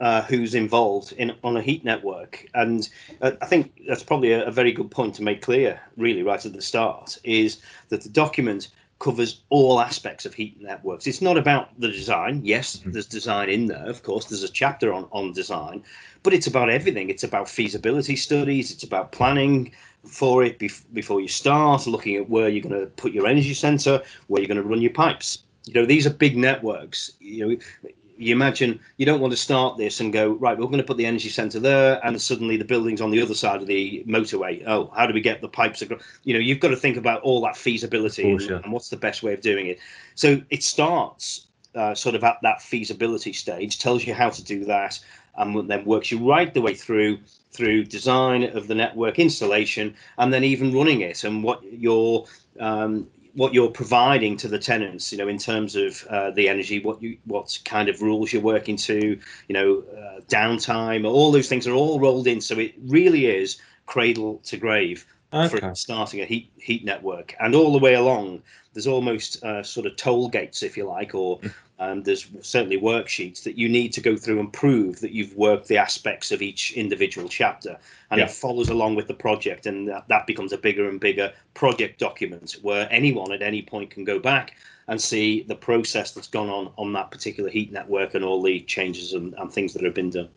uh, 0.00 0.22
who's 0.22 0.54
involved 0.54 1.12
in 1.12 1.34
on 1.44 1.56
a 1.56 1.62
heat 1.62 1.84
network, 1.84 2.46
and 2.54 2.88
uh, 3.22 3.32
I 3.40 3.46
think 3.46 3.80
that's 3.86 4.02
probably 4.02 4.32
a, 4.32 4.46
a, 4.46 4.50
very 4.50 4.72
good 4.72 4.90
point 4.90 5.14
to 5.14 5.22
make 5.22 5.40
clear, 5.40 5.80
really, 5.96 6.22
right 6.22 6.44
at 6.44 6.52
the 6.52 6.60
start, 6.60 7.16
is 7.22 7.60
that 7.88 8.02
the 8.02 8.08
document 8.08 8.68
covers 9.04 9.42
all 9.50 9.82
aspects 9.82 10.24
of 10.24 10.32
heat 10.32 10.58
networks. 10.62 11.06
It's 11.06 11.20
not 11.20 11.36
about 11.36 11.78
the 11.78 11.88
design. 11.88 12.40
Yes, 12.42 12.78
mm-hmm. 12.78 12.92
there's 12.92 13.06
design 13.06 13.50
in 13.50 13.66
there, 13.66 13.86
of 13.86 14.02
course. 14.02 14.24
There's 14.24 14.42
a 14.42 14.48
chapter 14.48 14.94
on 14.94 15.06
on 15.12 15.34
design, 15.34 15.84
but 16.22 16.32
it's 16.32 16.46
about 16.46 16.70
everything. 16.70 17.10
It's 17.10 17.22
about 17.22 17.46
feasibility 17.46 18.16
studies. 18.16 18.70
It's 18.70 18.82
about 18.82 19.12
planning 19.12 19.72
for 20.06 20.42
it 20.42 20.58
before 20.94 21.20
you 21.20 21.28
start, 21.28 21.86
looking 21.86 22.16
at 22.16 22.30
where 22.30 22.48
you're 22.48 22.68
going 22.68 22.80
to 22.80 22.86
put 23.02 23.12
your 23.12 23.26
energy 23.26 23.52
center, 23.52 24.02
where 24.28 24.40
you're 24.40 24.54
going 24.54 24.62
to 24.62 24.70
run 24.72 24.80
your 24.80 24.92
pipes. 24.92 25.44
You 25.66 25.74
know, 25.74 25.86
these 25.86 26.06
are 26.06 26.14
big 26.26 26.36
networks. 26.36 27.12
You 27.20 27.48
know, 27.48 27.90
you 28.16 28.34
imagine 28.34 28.80
you 28.96 29.06
don't 29.06 29.20
want 29.20 29.32
to 29.32 29.36
start 29.36 29.76
this 29.76 30.00
and 30.00 30.12
go 30.12 30.32
right. 30.32 30.56
We're 30.56 30.66
going 30.66 30.78
to 30.78 30.84
put 30.84 30.96
the 30.96 31.06
energy 31.06 31.28
center 31.28 31.58
there, 31.60 32.00
and 32.04 32.20
suddenly 32.20 32.56
the 32.56 32.64
building's 32.64 33.00
on 33.00 33.10
the 33.10 33.20
other 33.20 33.34
side 33.34 33.60
of 33.60 33.66
the 33.66 34.04
motorway. 34.06 34.62
Oh, 34.66 34.92
how 34.96 35.06
do 35.06 35.14
we 35.14 35.20
get 35.20 35.40
the 35.40 35.48
pipes? 35.48 35.82
Across? 35.82 36.02
You 36.24 36.34
know, 36.34 36.40
you've 36.40 36.60
got 36.60 36.68
to 36.68 36.76
think 36.76 36.96
about 36.96 37.22
all 37.22 37.40
that 37.42 37.56
feasibility 37.56 38.22
course, 38.22 38.42
and, 38.42 38.50
yeah. 38.50 38.60
and, 38.62 38.72
what's 38.72 38.88
the 38.88 38.96
best 38.96 39.22
way 39.22 39.32
of 39.32 39.40
doing 39.40 39.66
it. 39.66 39.78
So 40.14 40.40
it 40.50 40.62
starts 40.62 41.46
uh, 41.74 41.94
sort 41.94 42.14
of 42.14 42.22
at 42.24 42.38
that 42.42 42.62
feasibility 42.62 43.32
stage, 43.32 43.78
tells 43.78 44.06
you 44.06 44.14
how 44.14 44.30
to 44.30 44.44
do 44.44 44.64
that, 44.66 44.98
and 45.36 45.68
then 45.68 45.84
works 45.84 46.10
you 46.10 46.28
right 46.28 46.52
the 46.52 46.62
way 46.62 46.74
through 46.74 47.18
through 47.52 47.84
design 47.84 48.42
of 48.56 48.66
the 48.66 48.74
network 48.74 49.20
installation 49.20 49.94
and 50.18 50.32
then 50.32 50.42
even 50.42 50.74
running 50.74 51.02
it 51.02 51.22
and 51.22 51.44
what 51.44 51.62
your 51.72 52.26
um, 52.58 53.06
what 53.34 53.52
you're 53.52 53.70
providing 53.70 54.36
to 54.38 54.48
the 54.48 54.58
tenants, 54.58 55.12
you 55.12 55.18
know, 55.18 55.28
in 55.28 55.38
terms 55.38 55.76
of 55.76 56.04
uh, 56.08 56.30
the 56.30 56.48
energy, 56.48 56.80
what 56.80 57.02
you 57.02 57.18
what 57.24 57.58
kind 57.64 57.88
of 57.88 58.00
rules 58.00 58.32
you're 58.32 58.42
working 58.42 58.76
to, 58.76 59.18
you 59.48 59.52
know, 59.52 59.82
uh, 59.96 60.20
downtime, 60.28 61.06
all 61.06 61.32
those 61.32 61.48
things 61.48 61.66
are 61.66 61.72
all 61.72 62.00
rolled 62.00 62.26
in. 62.26 62.40
So 62.40 62.58
it 62.58 62.74
really 62.86 63.26
is 63.26 63.58
cradle 63.86 64.40
to 64.44 64.56
grave 64.56 65.04
okay. 65.32 65.58
for 65.58 65.74
starting 65.74 66.20
a 66.20 66.24
heat 66.24 66.50
heat 66.56 66.84
network, 66.84 67.34
and 67.40 67.54
all 67.54 67.72
the 67.72 67.78
way 67.78 67.94
along, 67.94 68.42
there's 68.72 68.86
almost 68.86 69.42
uh, 69.44 69.62
sort 69.62 69.86
of 69.86 69.96
toll 69.96 70.28
gates, 70.28 70.62
if 70.62 70.76
you 70.76 70.84
like, 70.84 71.14
or 71.14 71.40
mm. 71.40 71.52
Um, 71.78 72.02
there's 72.02 72.26
certainly 72.40 72.80
worksheets 72.80 73.42
that 73.42 73.58
you 73.58 73.68
need 73.68 73.92
to 73.94 74.00
go 74.00 74.16
through 74.16 74.38
and 74.38 74.52
prove 74.52 75.00
that 75.00 75.12
you've 75.12 75.34
worked 75.36 75.66
the 75.66 75.76
aspects 75.76 76.30
of 76.30 76.40
each 76.40 76.72
individual 76.72 77.28
chapter, 77.28 77.76
and 78.10 78.18
yeah. 78.18 78.26
it 78.26 78.30
follows 78.30 78.68
along 78.68 78.94
with 78.94 79.08
the 79.08 79.14
project, 79.14 79.66
and 79.66 79.88
that, 79.88 80.06
that 80.08 80.26
becomes 80.26 80.52
a 80.52 80.58
bigger 80.58 80.88
and 80.88 81.00
bigger 81.00 81.32
project 81.54 81.98
document 81.98 82.56
where 82.62 82.86
anyone 82.90 83.32
at 83.32 83.42
any 83.42 83.62
point 83.62 83.90
can 83.90 84.04
go 84.04 84.18
back 84.18 84.54
and 84.86 85.00
see 85.00 85.42
the 85.42 85.54
process 85.54 86.12
that's 86.12 86.28
gone 86.28 86.48
on 86.48 86.70
on 86.76 86.92
that 86.92 87.10
particular 87.10 87.50
heat 87.50 87.72
network 87.72 88.14
and 88.14 88.24
all 88.24 88.42
the 88.42 88.60
changes 88.60 89.12
and, 89.12 89.34
and 89.38 89.52
things 89.52 89.72
that 89.72 89.82
have 89.82 89.94
been 89.94 90.10
done. 90.10 90.28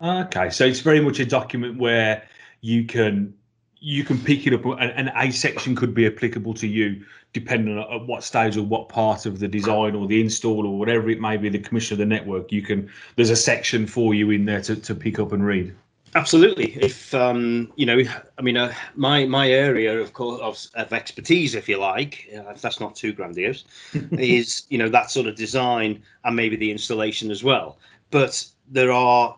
Okay, 0.00 0.48
so 0.50 0.64
it's 0.64 0.80
very 0.80 1.00
much 1.00 1.18
a 1.18 1.26
document 1.26 1.78
where 1.78 2.22
you 2.60 2.84
can 2.84 3.34
you 3.80 4.04
can 4.04 4.18
pick 4.18 4.46
it 4.46 4.54
up 4.54 4.64
and, 4.80 5.12
a 5.14 5.30
section 5.30 5.76
could 5.76 5.94
be 5.94 6.06
applicable 6.06 6.54
to 6.54 6.66
you 6.66 7.04
depending 7.32 7.78
on 7.78 8.06
what 8.06 8.24
stage 8.24 8.56
or 8.56 8.62
what 8.62 8.88
part 8.88 9.26
of 9.26 9.38
the 9.38 9.48
design 9.48 9.94
or 9.94 10.06
the 10.06 10.20
install 10.20 10.66
or 10.66 10.78
whatever 10.78 11.10
it 11.10 11.20
may 11.20 11.36
be 11.36 11.48
the 11.48 11.58
commission 11.58 11.94
of 11.94 11.98
the 11.98 12.06
network. 12.06 12.50
You 12.50 12.62
can 12.62 12.90
there's 13.16 13.30
a 13.30 13.36
section 13.36 13.86
for 13.86 14.14
you 14.14 14.30
in 14.30 14.44
there 14.44 14.62
to, 14.62 14.76
to 14.76 14.94
pick 14.94 15.18
up 15.18 15.32
and 15.32 15.44
read. 15.44 15.74
Absolutely. 16.14 16.72
If 16.82 17.14
um 17.14 17.72
you 17.76 17.86
know 17.86 18.00
i 18.38 18.42
mean 18.42 18.56
uh, 18.56 18.72
my 18.96 19.26
my 19.26 19.50
area 19.50 19.98
of 20.00 20.12
course 20.12 20.40
of, 20.40 20.82
of 20.82 20.92
expertise 20.92 21.54
if 21.54 21.68
you 21.68 21.76
like 21.76 22.28
uh, 22.34 22.50
if 22.50 22.62
that's 22.62 22.80
not 22.80 22.96
too 22.96 23.12
grandiose 23.12 23.64
is 24.12 24.64
you 24.70 24.78
know 24.78 24.88
that 24.88 25.10
sort 25.10 25.26
of 25.26 25.36
design 25.36 26.02
and 26.24 26.34
maybe 26.34 26.56
the 26.56 26.70
installation 26.70 27.30
as 27.30 27.44
well. 27.44 27.78
But 28.10 28.44
there 28.70 28.90
are 28.90 29.36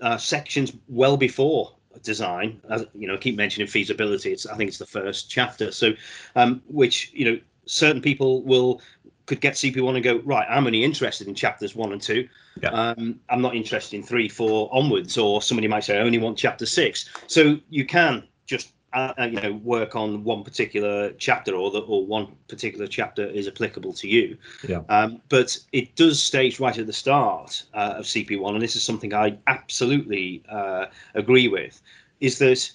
uh, 0.00 0.16
sections 0.16 0.72
well 0.86 1.16
before 1.16 1.74
design. 2.02 2.60
As, 2.70 2.86
you 2.94 3.06
know, 3.06 3.14
I 3.14 3.16
keep 3.18 3.36
mentioning 3.36 3.68
feasibility. 3.68 4.32
It's 4.32 4.46
I 4.46 4.56
think 4.56 4.68
it's 4.68 4.78
the 4.78 4.86
first 4.86 5.30
chapter. 5.30 5.70
So, 5.72 5.92
um, 6.36 6.62
which 6.68 7.10
you 7.12 7.24
know, 7.24 7.40
certain 7.66 8.02
people 8.02 8.42
will 8.42 8.80
could 9.26 9.40
get 9.40 9.54
CP1 9.54 9.94
and 9.94 10.02
go 10.02 10.20
right. 10.24 10.46
I'm 10.48 10.66
only 10.66 10.82
interested 10.82 11.28
in 11.28 11.34
chapters 11.34 11.76
one 11.76 11.92
and 11.92 12.00
two. 12.00 12.28
Yeah. 12.62 12.70
Um, 12.70 13.20
I'm 13.28 13.42
not 13.42 13.54
interested 13.54 13.96
in 13.96 14.02
three, 14.02 14.28
four 14.28 14.68
onwards. 14.72 15.18
Or 15.18 15.42
somebody 15.42 15.68
might 15.68 15.84
say 15.84 15.98
I 15.98 16.00
only 16.00 16.18
want 16.18 16.38
chapter 16.38 16.66
six. 16.66 17.08
So 17.26 17.58
you 17.68 17.84
can 17.84 18.24
just 18.46 18.72
uh, 18.92 19.12
uh, 19.18 19.24
you 19.24 19.40
know 19.40 19.52
work 19.64 19.94
on 19.94 20.24
one 20.24 20.42
particular 20.42 21.12
chapter 21.12 21.54
or 21.54 21.70
the, 21.70 21.80
or 21.80 22.06
one 22.06 22.28
particular 22.48 22.86
chapter 22.86 23.26
is 23.26 23.46
applicable 23.46 23.92
to 23.92 24.08
you 24.08 24.36
yeah. 24.66 24.82
Um, 24.88 25.20
but 25.28 25.58
it 25.72 25.94
does 25.96 26.22
state 26.22 26.58
right 26.58 26.76
at 26.76 26.86
the 26.86 26.92
start 26.92 27.64
uh, 27.74 27.94
of 27.98 28.06
cp1 28.06 28.54
and 28.54 28.62
this 28.62 28.76
is 28.76 28.82
something 28.82 29.12
i 29.12 29.36
absolutely 29.46 30.42
uh, 30.48 30.86
agree 31.14 31.48
with 31.48 31.80
is 32.20 32.38
that 32.38 32.70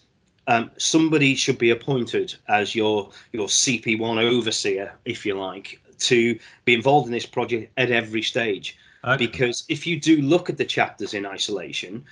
um, 0.48 0.70
somebody 0.78 1.36
should 1.36 1.58
be 1.58 1.72
appointed 1.72 2.36
as 2.48 2.76
your 2.76 3.10
your 3.32 3.48
cp1 3.48 4.22
overseer 4.22 4.94
if 5.06 5.26
you 5.26 5.34
like 5.40 5.80
to 6.00 6.38
be 6.66 6.74
involved 6.74 7.08
in 7.08 7.14
this 7.14 7.26
project 7.26 7.72
at 7.78 7.92
every 7.92 8.22
stage 8.22 8.78
okay. 9.04 9.26
because 9.26 9.64
if 9.70 9.88
you 9.88 10.00
do 10.00 10.22
look 10.22 10.50
at 10.50 10.58
the 10.58 10.66
chapters 10.66 11.14
in 11.14 11.26
isolation 11.26 12.04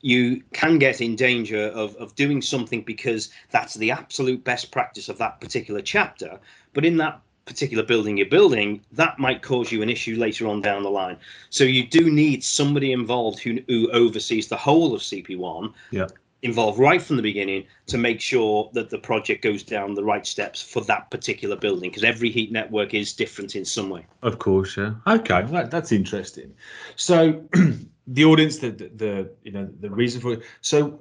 you 0.00 0.42
can 0.52 0.78
get 0.78 1.00
in 1.00 1.16
danger 1.16 1.66
of, 1.68 1.96
of 1.96 2.14
doing 2.14 2.40
something 2.40 2.82
because 2.82 3.30
that's 3.50 3.74
the 3.74 3.90
absolute 3.90 4.44
best 4.44 4.70
practice 4.70 5.08
of 5.08 5.18
that 5.18 5.40
particular 5.40 5.80
chapter. 5.80 6.38
But 6.72 6.84
in 6.84 6.96
that 6.98 7.20
particular 7.46 7.82
building 7.82 8.16
you're 8.16 8.28
building, 8.28 8.84
that 8.92 9.18
might 9.18 9.42
cause 9.42 9.72
you 9.72 9.82
an 9.82 9.88
issue 9.88 10.16
later 10.16 10.46
on 10.46 10.60
down 10.60 10.82
the 10.82 10.90
line. 10.90 11.16
So 11.50 11.64
you 11.64 11.86
do 11.86 12.10
need 12.10 12.44
somebody 12.44 12.92
involved 12.92 13.40
who, 13.40 13.58
who 13.66 13.90
oversees 13.90 14.48
the 14.48 14.56
whole 14.56 14.94
of 14.94 15.00
CP1. 15.00 15.72
Yeah. 15.90 16.06
Involved 16.42 16.78
right 16.78 17.02
from 17.02 17.16
the 17.16 17.22
beginning 17.22 17.66
to 17.88 17.98
make 17.98 18.20
sure 18.20 18.70
that 18.72 18.90
the 18.90 18.98
project 18.98 19.42
goes 19.42 19.64
down 19.64 19.94
the 19.94 20.04
right 20.04 20.24
steps 20.24 20.62
for 20.62 20.82
that 20.82 21.10
particular 21.10 21.56
building 21.56 21.90
because 21.90 22.04
every 22.04 22.30
heat 22.30 22.52
network 22.52 22.94
is 22.94 23.12
different 23.12 23.56
in 23.56 23.64
some 23.64 23.90
way. 23.90 24.06
Of 24.22 24.38
course, 24.38 24.76
yeah. 24.76 24.92
Okay, 25.08 25.42
that, 25.42 25.72
that's 25.72 25.90
interesting. 25.90 26.54
So 26.94 27.42
the 28.08 28.24
audience, 28.24 28.58
the, 28.58 28.70
the, 28.70 28.88
the 28.96 29.30
you 29.44 29.52
know 29.52 29.68
the 29.80 29.90
reason 29.90 30.20
for 30.20 30.32
it. 30.32 30.42
So, 30.62 31.00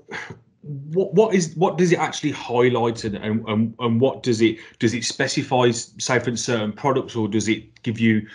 what 0.62 1.14
what 1.14 1.34
is 1.34 1.56
what 1.56 1.78
does 1.78 1.92
it 1.92 2.00
actually 2.00 2.32
highlight 2.32 3.04
and, 3.04 3.16
and 3.16 3.76
and 3.80 4.02
what 4.02 4.24
does 4.24 4.42
it 4.42 4.58
does 4.80 4.94
it 4.94 5.04
specify 5.04 5.72
say 5.72 6.20
for 6.20 6.36
certain 6.36 6.74
products 6.74 7.16
or 7.16 7.28
does 7.28 7.48
it 7.48 7.82
give 7.84 8.00
you 8.00 8.28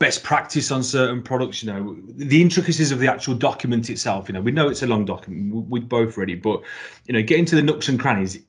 best 0.00 0.24
practice 0.24 0.72
on 0.72 0.82
certain 0.82 1.22
products 1.22 1.62
you 1.62 1.72
know 1.72 1.96
the 2.16 2.42
intricacies 2.42 2.90
of 2.90 2.98
the 2.98 3.06
actual 3.06 3.34
document 3.34 3.88
itself 3.88 4.28
you 4.28 4.32
know 4.32 4.40
we 4.40 4.50
know 4.50 4.68
it's 4.68 4.82
a 4.82 4.86
long 4.86 5.04
document 5.04 5.68
We've 5.68 5.88
both 5.88 6.16
ready 6.16 6.34
but 6.34 6.60
you 7.06 7.12
know 7.12 7.22
getting 7.22 7.44
to 7.46 7.54
the 7.54 7.62
nooks 7.62 7.88
and 7.88 8.00
crannies 8.00 8.40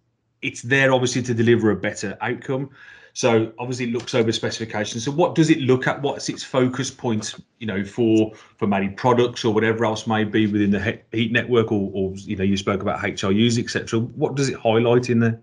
it's 0.42 0.62
there 0.62 0.94
obviously 0.94 1.22
to 1.22 1.34
deliver 1.34 1.72
a 1.72 1.76
better 1.76 2.18
outcome 2.22 2.70
so 3.14 3.52
obviously 3.60 3.86
it 3.86 3.92
looks 3.92 4.16
over 4.16 4.32
specifications. 4.32 5.04
So 5.04 5.12
what 5.12 5.36
does 5.36 5.50
it 5.50 5.60
look 5.60 5.88
at? 5.88 6.02
What's 6.02 6.30
its 6.30 6.44
focus 6.44 6.90
point, 6.90 7.36
you 7.60 7.68
know, 7.68 7.84
for 7.84 8.34
for 8.58 8.68
maybe 8.68 8.90
products 8.90 9.44
or 9.44 9.54
whatever 9.54 9.86
else 9.86 10.08
may 10.08 10.24
be 10.24 10.48
within 10.48 10.72
the 10.72 11.00
heat 11.12 11.32
network 11.32 11.72
or, 11.72 11.92
or 11.94 12.14
you 12.16 12.36
know, 12.36 12.44
you 12.44 12.58
spoke 12.58 12.82
about 12.82 13.00
HIUs, 13.00 13.60
etc. 13.60 14.00
What 14.00 14.36
does 14.36 14.50
it 14.50 14.58
highlight 14.58 15.10
in 15.10 15.20
there? 15.20 15.40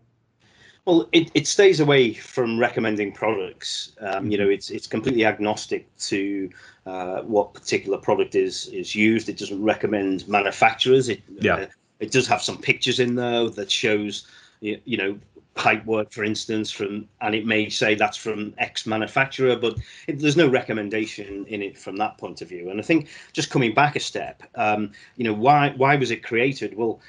Well, 0.87 1.07
it, 1.13 1.31
it 1.35 1.47
stays 1.47 1.81
away 1.81 2.15
from 2.15 2.59
recommending 2.59 3.13
products. 3.13 3.93
Um, 4.01 4.31
you 4.31 4.39
know, 4.39 4.49
it's 4.49 4.71
it's 4.71 4.87
completely 4.87 5.27
agnostic 5.27 5.95
to 5.99 6.49
uh, 6.87 7.21
what 7.23 7.53
particular 7.53 7.99
product 7.99 8.35
is 8.35 8.69
is 8.69 8.95
used. 8.95 9.29
It 9.29 9.37
doesn't 9.37 9.63
recommend 9.63 10.27
manufacturers. 10.27 11.11
It 11.11 11.23
yeah. 11.29 11.55
Uh, 11.55 11.67
it 12.01 12.13
does 12.13 12.29
have 12.29 12.41
some 12.41 12.57
pictures 12.57 13.01
in 13.01 13.17
there 13.17 13.51
that 13.51 13.71
shows 13.71 14.27
you, 14.61 14.97
know 14.97 15.19
pipe 15.59 15.85
work, 15.87 16.13
for 16.13 16.23
instance, 16.23 16.71
from 16.71 17.09
and 17.21 17.35
it 17.35 17.45
may 17.45 17.69
say 17.69 17.95
that's 17.95 18.17
from 18.17 18.55
X 18.59 18.87
manufacturer, 18.87 19.57
but 19.57 19.77
it, 20.07 20.21
there's 20.21 20.37
no 20.37 20.49
recommendation 20.49 21.45
in 21.47 21.63
it 21.63 21.77
from 21.77 21.97
that 21.97 22.17
point 22.17 22.41
of 22.41 22.49
view. 22.49 22.71
And 22.71 22.79
I 22.79 22.83
think 22.83 23.09
just 23.33 23.51
coming 23.51 23.75
back 23.75 23.97
a 23.97 24.01
step, 24.01 24.43
um, 24.55 24.93
you 25.17 25.25
know, 25.25 25.35
why 25.35 25.75
why 25.77 25.97
was 25.97 26.13
it 26.13 26.23
created? 26.23 26.77
Well, 26.77 27.01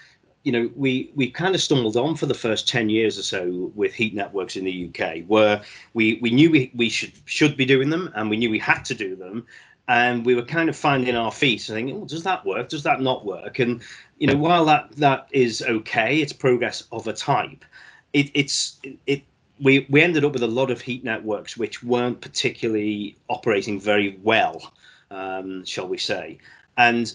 you 0.44 0.52
know, 0.52 0.72
we 0.76 1.12
we 1.16 1.30
kind 1.30 1.54
of 1.54 1.62
stumbled 1.62 1.96
on 1.96 2.16
for 2.16 2.26
the 2.26 2.34
first 2.34 2.68
ten 2.68 2.90
years 2.90 3.20
or 3.20 3.24
so 3.24 3.72
with 3.76 3.94
heat 3.94 4.16
networks 4.16 4.56
in 4.56 4.66
the 4.66 4.90
UK, 4.90 5.26
where 5.28 5.62
we 5.94 6.18
we 6.22 6.32
knew 6.32 6.50
we, 6.50 6.72
we 6.74 6.90
should 6.90 7.14
should 7.26 7.56
be 7.56 7.66
doing 7.66 7.92
them, 7.92 8.12
and 8.16 8.30
we 8.30 8.38
knew 8.38 8.50
we 8.50 8.60
had 8.60 8.84
to 8.86 8.96
do 8.96 9.16
them, 9.16 9.46
and 9.90 10.26
we 10.26 10.36
were 10.36 10.44
kind 10.44 10.70
of 10.70 10.78
finding 10.78 11.18
our 11.18 11.32
feet 11.32 11.68
and 11.68 11.76
thinking, 11.76 12.02
oh, 12.02 12.06
does 12.06 12.24
that 12.24 12.46
work? 12.46 12.70
Does 12.70 12.84
that 12.84 13.02
not 13.02 13.26
work? 13.26 13.60
And 13.60 13.82
you 14.20 14.28
know, 14.28 14.38
while 14.38 14.64
that 14.66 14.92
that 14.94 15.28
is 15.32 15.62
okay, 15.62 16.22
it's 16.22 16.32
progress 16.32 16.86
of 16.94 17.08
a 17.08 17.14
type 17.14 17.66
it, 18.14 18.32
it's 18.34 18.80
it 19.06 19.24
we 19.60 19.86
we 19.90 20.02
ended 20.02 20.24
up 20.24 20.34
with 20.34 20.44
a 20.44 20.48
lot 20.48 20.72
of 20.72 20.82
heat 20.82 21.04
networks 21.04 21.58
which 21.58 21.84
weren't 21.84 22.22
particularly 22.22 23.18
operating 23.28 23.80
very 23.80 24.18
well, 24.24 24.74
um, 25.12 25.66
shall 25.66 25.88
we 25.88 25.98
say? 25.98 26.38
And 26.78 27.14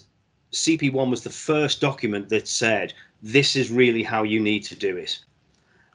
CP1 0.52 1.10
was 1.10 1.22
the 1.22 1.30
first 1.30 1.80
document 1.80 2.28
that 2.28 2.46
said 2.46 2.92
this 3.22 3.56
is 3.56 3.70
really 3.70 4.02
how 4.02 4.22
you 4.22 4.40
need 4.40 4.62
to 4.64 4.76
do 4.76 4.96
it, 4.96 5.18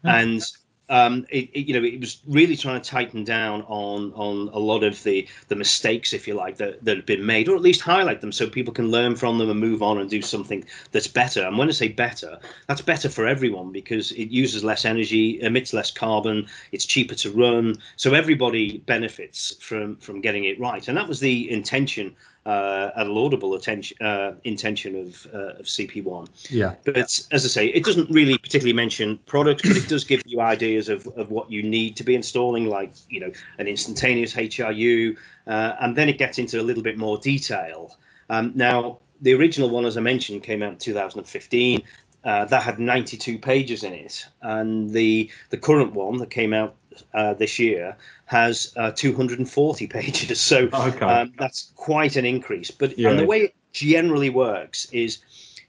mm. 0.04 0.12
and 0.12 0.44
um, 0.90 1.26
it, 1.30 1.50
it, 1.54 1.68
you 1.68 1.80
know, 1.80 1.86
it 1.86 2.00
was 2.00 2.22
really 2.28 2.58
trying 2.58 2.82
to 2.82 2.90
tighten 2.90 3.24
down 3.24 3.62
on 3.64 4.12
on 4.14 4.50
a 4.54 4.60
lot 4.60 4.84
of 4.84 5.02
the 5.04 5.28
the 5.48 5.56
mistakes, 5.56 6.14
if 6.14 6.28
you 6.28 6.34
like, 6.34 6.58
that 6.58 6.84
that 6.84 6.98
have 6.98 7.06
been 7.06 7.26
made, 7.26 7.48
or 7.48 7.56
at 7.56 7.62
least 7.62 7.82
highlight 7.82 8.22
them 8.22 8.32
so 8.32 8.50
people 8.50 8.74
can 8.74 8.90
learn 8.90 9.16
from 9.16 9.38
them 9.38 9.50
and 9.50 9.60
move 9.60 9.84
on 9.84 10.00
and 10.00 10.10
do 10.10 10.22
something 10.22 10.66
that's 10.92 11.08
better. 11.08 11.46
And 11.46 11.58
when 11.58 11.70
I 11.70 11.72
say 11.72 11.90
better, 11.90 12.40
that's 12.68 12.82
better 12.82 13.10
for 13.10 13.28
everyone 13.28 13.72
because 13.72 14.12
it 14.14 14.30
uses 14.30 14.64
less 14.64 14.86
energy, 14.86 15.40
emits 15.42 15.74
less 15.74 15.92
carbon, 15.92 16.48
it's 16.72 16.86
cheaper 16.86 17.16
to 17.16 17.32
run, 17.32 17.76
so 17.96 18.14
everybody 18.14 18.80
benefits 18.80 19.56
from 19.62 19.96
from 19.98 20.22
getting 20.22 20.46
it 20.46 20.60
right. 20.60 20.88
And 20.88 20.98
that 20.98 21.08
was 21.08 21.20
the 21.20 21.50
intention 21.52 22.16
uh, 22.50 22.92
a 22.96 23.06
laudable 23.06 23.54
attention, 23.54 23.96
uh, 24.02 24.32
intention 24.44 24.96
of, 24.96 25.28
uh, 25.36 25.60
of 25.60 25.68
CP1. 25.68 26.28
Yeah. 26.50 26.74
But 26.84 26.98
as 26.98 27.28
I 27.32 27.38
say, 27.38 27.68
it 27.68 27.84
doesn't 27.84 28.10
really 28.10 28.40
particularly 28.40 28.74
mention 28.74 29.20
products, 29.28 29.62
but 29.62 29.78
it 29.78 29.88
does 29.88 30.04
give 30.04 30.24
you 30.26 30.42
ideas 30.42 30.90
of, 30.90 31.06
of 31.16 31.30
what 31.30 31.52
you 31.52 31.62
need 31.62 31.96
to 31.98 32.04
be 32.04 32.16
installing, 32.16 32.66
like 32.66 32.92
you 33.08 33.20
know 33.20 33.32
an 33.60 33.68
instantaneous 33.68 34.34
HIU, 34.34 35.16
uh, 35.46 35.76
and 35.82 35.96
then 35.96 36.10
it 36.10 36.18
gets 36.18 36.40
into 36.40 36.60
a 36.60 36.64
little 36.64 36.82
bit 36.82 36.98
more 36.98 37.20
detail. 37.20 37.96
Um, 38.32 38.52
now, 38.56 38.98
the 39.22 39.36
original 39.36 39.70
one, 39.70 39.86
as 39.86 39.96
I 39.96 40.02
mentioned, 40.02 40.42
came 40.42 40.64
out 40.64 40.72
in 40.72 40.78
2015. 40.80 41.84
Uh, 42.26 42.44
that 42.46 42.62
had 42.62 42.80
92 42.80 43.38
pages 43.40 43.84
in 43.84 43.94
it, 43.94 44.26
and 44.42 44.92
the 44.92 45.30
the 45.52 45.58
current 45.58 45.94
one 45.94 46.18
that 46.18 46.30
came 46.30 46.54
out 46.54 46.76
uh, 47.14 47.34
this 47.34 47.58
year 47.58 47.96
has 48.26 48.74
uh, 48.76 48.92
240 48.92 49.88
pages. 49.98 50.40
So 50.42 50.70
okay. 50.74 51.06
um, 51.06 51.34
that's 51.38 51.72
quite 51.76 52.16
an 52.16 52.26
increase. 52.26 52.72
But 52.72 52.98
yeah. 52.98 53.10
and 53.10 53.20
the 53.20 53.26
way 53.26 53.42
it 53.42 53.56
generally 53.72 54.30
works 54.30 54.86
is 54.92 55.20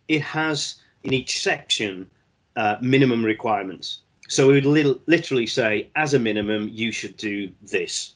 it 0.08 0.22
has 0.22 0.76
in 1.04 1.12
each 1.12 1.40
section 1.40 2.10
uh, 2.56 2.76
minimum 2.80 3.24
requirements. 3.24 4.00
So 4.28 4.48
we 4.48 4.60
would 4.60 5.00
literally 5.06 5.46
say, 5.46 5.88
as 5.96 6.14
a 6.14 6.18
minimum, 6.18 6.70
you 6.72 6.92
should 6.92 7.16
do 7.16 7.50
this. 7.62 8.14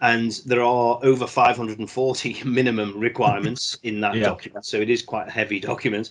And 0.00 0.32
there 0.46 0.62
are 0.62 0.98
over 1.02 1.26
540 1.26 2.42
minimum 2.44 2.98
requirements 2.98 3.78
in 3.82 4.00
that 4.00 4.14
yeah. 4.14 4.24
document. 4.24 4.64
So 4.64 4.78
it 4.78 4.90
is 4.90 5.02
quite 5.02 5.28
a 5.28 5.30
heavy 5.30 5.60
document. 5.60 6.10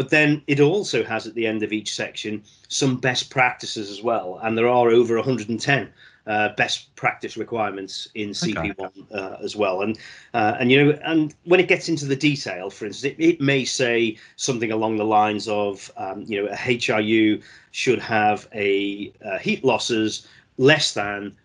But 0.00 0.08
then 0.08 0.42
it 0.46 0.60
also 0.60 1.04
has 1.04 1.26
at 1.26 1.34
the 1.34 1.46
end 1.46 1.62
of 1.62 1.74
each 1.74 1.94
section 1.94 2.42
some 2.68 2.96
best 2.96 3.28
practices 3.28 3.90
as 3.90 4.02
well. 4.02 4.40
And 4.42 4.56
there 4.56 4.66
are 4.66 4.88
over 4.88 5.16
110 5.16 5.92
uh, 6.26 6.48
best 6.56 6.94
practice 6.96 7.36
requirements 7.36 8.08
in 8.14 8.30
CP1 8.30 8.80
okay. 8.80 9.02
uh, 9.12 9.36
as 9.44 9.56
well. 9.56 9.82
And 9.82 9.98
uh, 10.32 10.56
and 10.58 10.72
you 10.72 10.82
know, 10.82 10.98
and 11.04 11.34
when 11.44 11.60
it 11.60 11.68
gets 11.68 11.90
into 11.90 12.06
the 12.06 12.16
detail, 12.16 12.70
for 12.70 12.86
instance, 12.86 13.12
it, 13.12 13.22
it 13.22 13.42
may 13.42 13.62
say 13.62 14.16
something 14.36 14.72
along 14.72 14.96
the 14.96 15.04
lines 15.04 15.46
of, 15.48 15.92
um, 15.98 16.24
you 16.26 16.42
know, 16.42 16.48
a 16.50 16.56
HIU 16.56 17.42
should 17.72 17.98
have 17.98 18.48
a 18.54 19.12
uh, 19.22 19.36
heat 19.36 19.62
losses 19.66 20.26
less 20.56 20.94
than, 20.94 21.36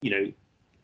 you 0.00 0.12
know, 0.12 0.32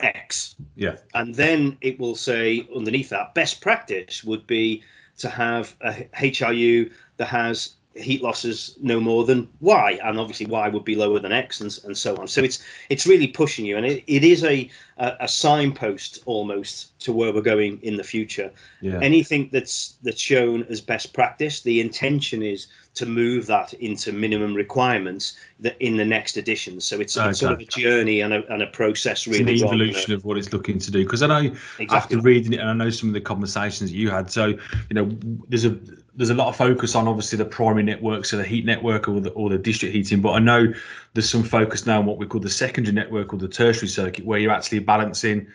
X. 0.00 0.57
Yeah. 0.75 0.97
And 1.14 1.37
then 1.37 1.79
it 1.83 2.00
will 2.00 2.17
say 2.17 2.67
underneath 2.75 3.11
that 3.11 3.33
best 3.33 3.61
practice 3.61 4.25
would 4.25 4.45
be 4.49 4.83
to 5.23 5.31
have 5.31 5.75
a 5.81 6.07
HIU 6.14 6.91
that 7.17 7.26
has 7.26 7.76
heat 7.95 8.23
losses 8.23 8.76
no 8.81 8.99
more 8.99 9.25
than 9.25 9.49
y 9.61 9.99
and 10.02 10.19
obviously 10.19 10.47
y 10.47 10.69
would 10.69 10.85
be 10.85 10.95
lower 10.95 11.19
than 11.19 11.33
x 11.33 11.61
and, 11.61 11.79
and 11.85 11.97
so 11.97 12.17
on 12.17 12.26
so 12.26 12.43
it's 12.43 12.62
it's 12.88 13.07
really 13.07 13.26
pushing 13.26 13.67
you 13.67 13.76
and 13.76 13.85
it, 13.85 14.02
it 14.07 14.25
is 14.25 14.45
a, 14.45 14.71
a, 14.97 15.12
a 15.21 15.29
signpost 15.29 16.21
almost 16.25 16.99
to 17.00 17.12
where 17.12 17.33
we're 17.35 17.43
going 17.43 17.79
in 17.83 17.97
the 17.97 18.05
future 18.05 18.50
yeah. 18.81 18.99
anything 19.02 19.50
that's 19.52 19.97
that's 20.02 20.21
shown 20.21 20.64
as 20.71 20.81
best 20.81 21.12
practice 21.12 21.61
the 21.61 21.81
intention 21.81 22.43
is 22.43 22.69
to 22.95 23.07
move 23.07 23.47
that 23.47 23.73
into 23.75 24.13
minimum 24.13 24.55
requirements 24.55 25.37
that 25.61 25.77
in 25.81 25.97
the 25.97 26.05
next 26.05 26.37
edition 26.37 26.81
so 26.81 27.01
it's, 27.01 27.17
okay. 27.17 27.31
it's 27.31 27.41
sort 27.41 27.53
of 27.53 27.61
a 27.61 27.65
journey 27.65 28.21
and 28.21 28.35
a, 28.35 28.53
and 28.53 28.63
a 28.63 28.67
process 28.67 29.27
really 29.27 29.55
it's 29.55 29.63
an 29.63 29.69
evolution 29.69 30.13
of 30.13 30.25
what 30.25 30.37
it's 30.37 30.53
looking 30.53 30.79
to 30.79 30.91
do 30.91 31.05
because 31.05 31.23
i 31.23 31.27
know 31.27 31.55
exactly. 31.79 31.89
after 31.89 32.21
reading 32.21 32.53
it 32.53 32.61
and 32.61 32.69
i 32.69 32.73
know 32.73 32.91
some 32.91 33.09
of 33.09 33.15
the 33.15 33.21
conversations 33.21 33.93
you 33.93 34.11
had 34.11 34.31
so 34.31 34.47
you 34.47 34.59
know 34.95 35.11
there's 35.49 35.65
a 35.65 35.79
there's 36.15 36.31
a 36.31 36.35
lot 36.35 36.49
of 36.49 36.57
focus 36.57 36.95
on 36.95 37.09
obviously 37.09 37.39
the 37.39 37.45
primary 37.45 37.83
network, 37.83 38.25
so 38.25 38.37
the 38.37 38.45
heat 38.45 38.67
network 38.67 39.09
or 39.09 39.21
the, 39.21 39.31
or 39.31 39.49
the 39.49 39.59
district 39.59 39.95
heating. 39.95 40.21
But 40.21 40.33
I 40.33 40.39
know 40.41 40.73
there's 41.15 41.31
some 41.31 41.43
focus 41.43 41.87
now 41.87 42.01
on 42.01 42.07
what 42.07 42.19
we 42.19 42.27
call 42.27 42.41
the 42.41 42.51
secondary 42.51 42.95
network 42.95 43.33
or 43.33 43.39
the 43.39 43.49
tertiary 43.49 43.89
circuit, 43.89 44.25
where 44.25 44.39
you're 44.39 44.53
actually 44.53 44.81
balancing 44.81 45.47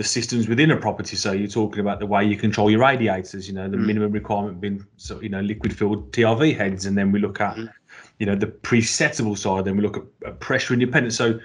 the 0.00 0.08
systems 0.08 0.48
within 0.48 0.70
a 0.70 0.76
property. 0.78 1.14
So 1.14 1.32
you're 1.32 1.46
talking 1.46 1.80
about 1.80 1.98
the 1.98 2.06
way 2.06 2.24
you 2.24 2.34
control 2.34 2.70
your 2.70 2.80
radiators. 2.80 3.46
You 3.46 3.52
know, 3.52 3.68
the 3.68 3.76
mm. 3.76 3.84
minimum 3.84 4.12
requirement 4.12 4.58
being 4.58 4.86
so 4.96 5.20
you 5.20 5.28
know 5.28 5.40
liquid 5.40 5.76
filled 5.76 6.10
TRV 6.12 6.56
heads, 6.56 6.86
and 6.86 6.96
then 6.96 7.12
we 7.12 7.18
look 7.18 7.38
at 7.38 7.54
mm. 7.54 7.70
you 8.18 8.24
know 8.24 8.34
the 8.34 8.46
presettable 8.46 9.36
side. 9.36 9.66
Then 9.66 9.76
we 9.76 9.82
look 9.82 9.98
at, 10.24 10.40
pressure 10.40 10.72
independent. 10.72 11.12
So 11.12 11.38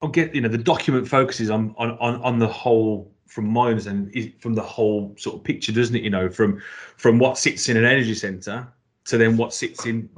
I'll 0.00 0.08
get 0.08 0.34
you 0.34 0.40
know 0.40 0.48
the 0.48 0.56
document 0.56 1.06
focuses 1.06 1.50
on 1.50 1.74
on 1.76 1.90
on, 1.98 2.22
on 2.22 2.38
the 2.38 2.48
whole 2.48 3.12
from 3.26 3.46
my 3.46 3.68
understanding, 3.68 4.32
from 4.38 4.54
the 4.54 4.62
whole 4.62 5.14
sort 5.18 5.36
of 5.36 5.44
picture, 5.44 5.70
doesn't 5.70 5.94
it? 5.94 6.02
You 6.02 6.10
know, 6.10 6.30
from 6.30 6.62
from 6.96 7.18
what 7.18 7.36
sits 7.36 7.68
in 7.68 7.76
an 7.76 7.84
energy 7.84 8.14
centre 8.14 8.66
to 9.04 9.18
then 9.18 9.36
what 9.36 9.52
sits 9.52 9.84
in 9.84 10.08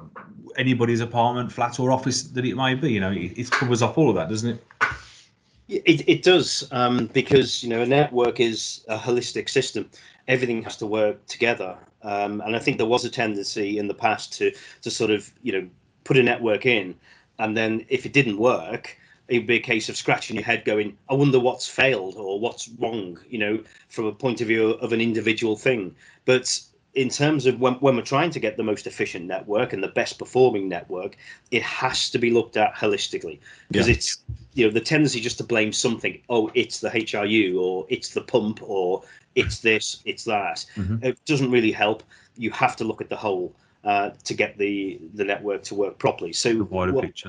anybody's 0.56 1.00
apartment, 1.00 1.50
flat, 1.50 1.80
or 1.80 1.90
office 1.90 2.22
that 2.22 2.44
it 2.44 2.54
may 2.54 2.76
be. 2.76 2.92
You 2.92 3.00
know, 3.00 3.10
it, 3.10 3.36
it 3.36 3.50
covers 3.50 3.82
off 3.82 3.98
all 3.98 4.08
of 4.08 4.14
that, 4.14 4.28
doesn't 4.28 4.50
it? 4.50 4.64
It, 5.70 6.08
it 6.08 6.22
does 6.24 6.66
um, 6.72 7.06
because 7.12 7.62
you 7.62 7.68
know 7.68 7.82
a 7.82 7.86
network 7.86 8.40
is 8.40 8.84
a 8.88 8.98
holistic 8.98 9.48
system. 9.48 9.88
Everything 10.26 10.62
has 10.64 10.76
to 10.78 10.86
work 10.86 11.24
together, 11.26 11.76
um, 12.02 12.40
and 12.40 12.56
I 12.56 12.58
think 12.58 12.76
there 12.76 12.86
was 12.86 13.04
a 13.04 13.10
tendency 13.10 13.78
in 13.78 13.86
the 13.86 13.94
past 13.94 14.32
to 14.34 14.52
to 14.82 14.90
sort 14.90 15.12
of 15.12 15.30
you 15.42 15.52
know 15.52 15.68
put 16.02 16.16
a 16.16 16.22
network 16.22 16.66
in, 16.66 16.96
and 17.38 17.56
then 17.56 17.86
if 17.88 18.04
it 18.04 18.12
didn't 18.12 18.38
work, 18.38 18.98
it'd 19.30 19.46
be 19.46 19.56
a 19.56 19.60
case 19.60 19.88
of 19.88 19.96
scratching 19.96 20.36
your 20.36 20.44
head 20.44 20.64
going 20.64 20.96
i 21.08 21.14
wonder 21.14 21.38
what's 21.38 21.68
failed 21.68 22.16
or 22.16 22.38
what's 22.38 22.68
wrong 22.80 23.18
you 23.28 23.38
know 23.38 23.62
from 23.88 24.04
a 24.06 24.12
point 24.12 24.40
of 24.40 24.48
view 24.48 24.70
of 24.70 24.92
an 24.92 25.00
individual 25.00 25.56
thing 25.56 25.94
but 26.24 26.60
in 26.94 27.08
terms 27.08 27.46
of 27.46 27.60
when, 27.60 27.74
when 27.74 27.96
we're 27.96 28.02
trying 28.02 28.30
to 28.30 28.40
get 28.40 28.56
the 28.56 28.62
most 28.62 28.86
efficient 28.86 29.26
network 29.26 29.72
and 29.72 29.82
the 29.82 29.88
best 29.88 30.18
performing 30.18 30.68
network 30.68 31.16
it 31.50 31.62
has 31.62 32.10
to 32.10 32.18
be 32.18 32.30
looked 32.30 32.56
at 32.56 32.74
holistically. 32.74 33.38
Because 33.68 33.88
yeah. 33.88 33.94
it's 33.94 34.18
you 34.54 34.66
know 34.66 34.72
the 34.72 34.80
tendency 34.80 35.20
just 35.20 35.38
to 35.38 35.44
blame 35.44 35.72
something. 35.72 36.20
Oh 36.28 36.50
it's 36.54 36.80
the 36.80 36.90
hiu 36.90 37.60
or 37.60 37.86
it's 37.88 38.10
the 38.10 38.22
pump 38.22 38.60
or 38.62 39.02
it's 39.34 39.60
this 39.60 40.02
it's 40.04 40.24
that. 40.24 40.64
Mm-hmm. 40.76 41.04
it 41.04 41.24
doesn't 41.24 41.50
really 41.50 41.72
help. 41.72 42.02
You 42.36 42.50
have 42.50 42.76
to 42.76 42.84
look 42.84 43.00
at 43.00 43.08
the 43.08 43.16
whole 43.16 43.54
uh, 43.84 44.10
to 44.24 44.34
get 44.34 44.58
the 44.58 45.00
the 45.14 45.24
network 45.24 45.62
to 45.64 45.74
work 45.74 45.98
properly. 45.98 46.32
So 46.32 46.50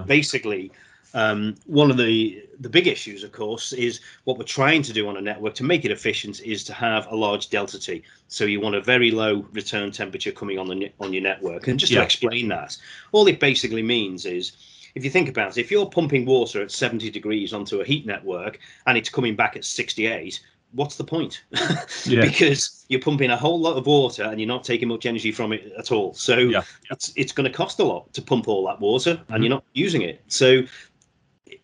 basically 0.05 0.71
um, 1.13 1.55
one 1.65 1.91
of 1.91 1.97
the 1.97 2.43
the 2.59 2.69
big 2.69 2.87
issues, 2.87 3.23
of 3.23 3.31
course, 3.31 3.73
is 3.73 3.99
what 4.25 4.37
we're 4.37 4.43
trying 4.43 4.83
to 4.83 4.93
do 4.93 5.07
on 5.07 5.17
a 5.17 5.21
network 5.21 5.55
to 5.55 5.63
make 5.63 5.83
it 5.83 5.91
efficient 5.91 6.41
is 6.41 6.63
to 6.65 6.73
have 6.73 7.07
a 7.07 7.15
large 7.15 7.49
delta 7.49 7.79
T. 7.79 8.03
So 8.27 8.45
you 8.45 8.61
want 8.61 8.75
a 8.75 8.81
very 8.81 9.11
low 9.11 9.45
return 9.51 9.91
temperature 9.91 10.31
coming 10.31 10.59
on 10.59 10.67
the 10.67 10.91
on 10.99 11.11
your 11.11 11.23
network. 11.23 11.67
And 11.67 11.79
just 11.79 11.91
yeah. 11.91 11.99
to 11.99 12.05
explain 12.05 12.47
that, 12.49 12.77
all 13.11 13.27
it 13.27 13.39
basically 13.39 13.83
means 13.83 14.25
is 14.25 14.53
if 14.95 15.03
you 15.03 15.09
think 15.09 15.29
about 15.29 15.57
it, 15.57 15.61
if 15.61 15.71
you're 15.71 15.89
pumping 15.89 16.25
water 16.25 16.61
at 16.61 16.71
70 16.71 17.09
degrees 17.09 17.53
onto 17.53 17.81
a 17.81 17.85
heat 17.85 18.05
network 18.05 18.59
and 18.85 18.97
it's 18.97 19.09
coming 19.09 19.35
back 19.35 19.55
at 19.55 19.65
68, 19.65 20.39
what's 20.73 20.95
the 20.95 21.03
point? 21.03 21.43
yeah. 22.05 22.21
because 22.21 22.85
you're 22.89 23.01
pumping 23.01 23.31
a 23.31 23.37
whole 23.37 23.59
lot 23.59 23.77
of 23.77 23.85
water 23.85 24.23
and 24.23 24.39
you're 24.39 24.47
not 24.47 24.63
taking 24.63 24.87
much 24.87 25.05
energy 25.05 25.31
from 25.31 25.53
it 25.53 25.71
at 25.77 25.91
all. 25.91 26.13
So 26.13 26.37
yeah. 26.37 26.63
it's 26.89 27.13
it's 27.15 27.31
going 27.31 27.49
to 27.49 27.55
cost 27.55 27.79
a 27.79 27.83
lot 27.83 28.13
to 28.13 28.21
pump 28.21 28.47
all 28.47 28.65
that 28.67 28.79
water 28.79 29.11
and 29.11 29.19
mm-hmm. 29.19 29.43
you're 29.43 29.49
not 29.49 29.63
using 29.73 30.01
it. 30.01 30.21
So 30.27 30.61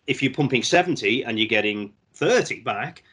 if 0.08 0.22
you're 0.22 0.32
pumping 0.32 0.62
70 0.62 1.22
and 1.22 1.38
you're 1.38 1.46
getting 1.46 1.92
30 2.14 2.62
back, 2.62 3.04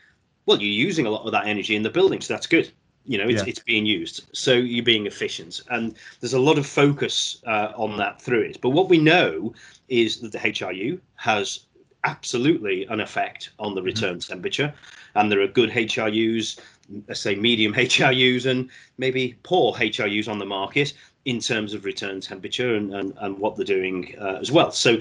well, 0.48 0.60
you're 0.60 0.88
using 0.88 1.06
a 1.06 1.10
lot 1.10 1.26
of 1.26 1.32
that 1.34 1.46
energy 1.46 1.76
in 1.76 1.84
the 1.84 1.90
building, 1.90 2.22
so 2.22 2.34
that's 2.34 2.48
good. 2.48 2.72
You 3.04 3.20
know, 3.20 3.26
it's, 3.26 3.44
yeah. 3.44 3.50
it's 3.50 3.60
being 3.60 3.86
used, 3.86 4.24
so 4.34 4.54
you're 4.54 4.84
being 4.84 5.06
efficient, 5.06 5.62
and 5.70 5.96
there's 6.20 6.34
a 6.34 6.40
lot 6.40 6.58
of 6.58 6.66
focus 6.66 7.40
uh, 7.46 7.72
on 7.76 7.98
that 7.98 8.20
through 8.20 8.42
it. 8.42 8.60
But 8.62 8.70
what 8.70 8.90
we 8.90 8.98
know 8.98 9.54
is 9.90 10.22
that 10.22 10.32
the 10.32 10.40
HIU 10.40 11.00
has 11.16 11.66
absolutely 12.04 12.86
an 12.86 13.00
effect 13.00 13.52
on 13.60 13.76
the 13.76 13.82
mm-hmm. 13.82 13.86
return 13.86 14.16
mm-hmm. 14.16 14.34
temperature, 14.34 14.74
and 15.14 15.32
there 15.32 15.42
are 15.42 15.48
good 15.48 15.70
HIUs, 15.70 16.60
let's 17.08 17.20
say 17.20 17.36
medium 17.36 17.74
HIUs, 17.76 18.50
and 18.50 18.70
maybe 18.98 19.38
poor 19.44 19.74
HIUs 19.74 20.28
on 20.28 20.40
the 20.40 20.46
market 20.46 20.94
in 21.26 21.40
terms 21.40 21.76
of 21.76 21.86
return 21.86 22.22
temperature 22.22 22.76
and, 22.76 22.94
and, 22.94 23.14
and 23.20 23.38
what 23.38 23.56
they're 23.56 23.66
doing 23.66 24.16
uh, 24.20 24.38
as 24.42 24.52
well. 24.52 24.72
So 24.72 24.98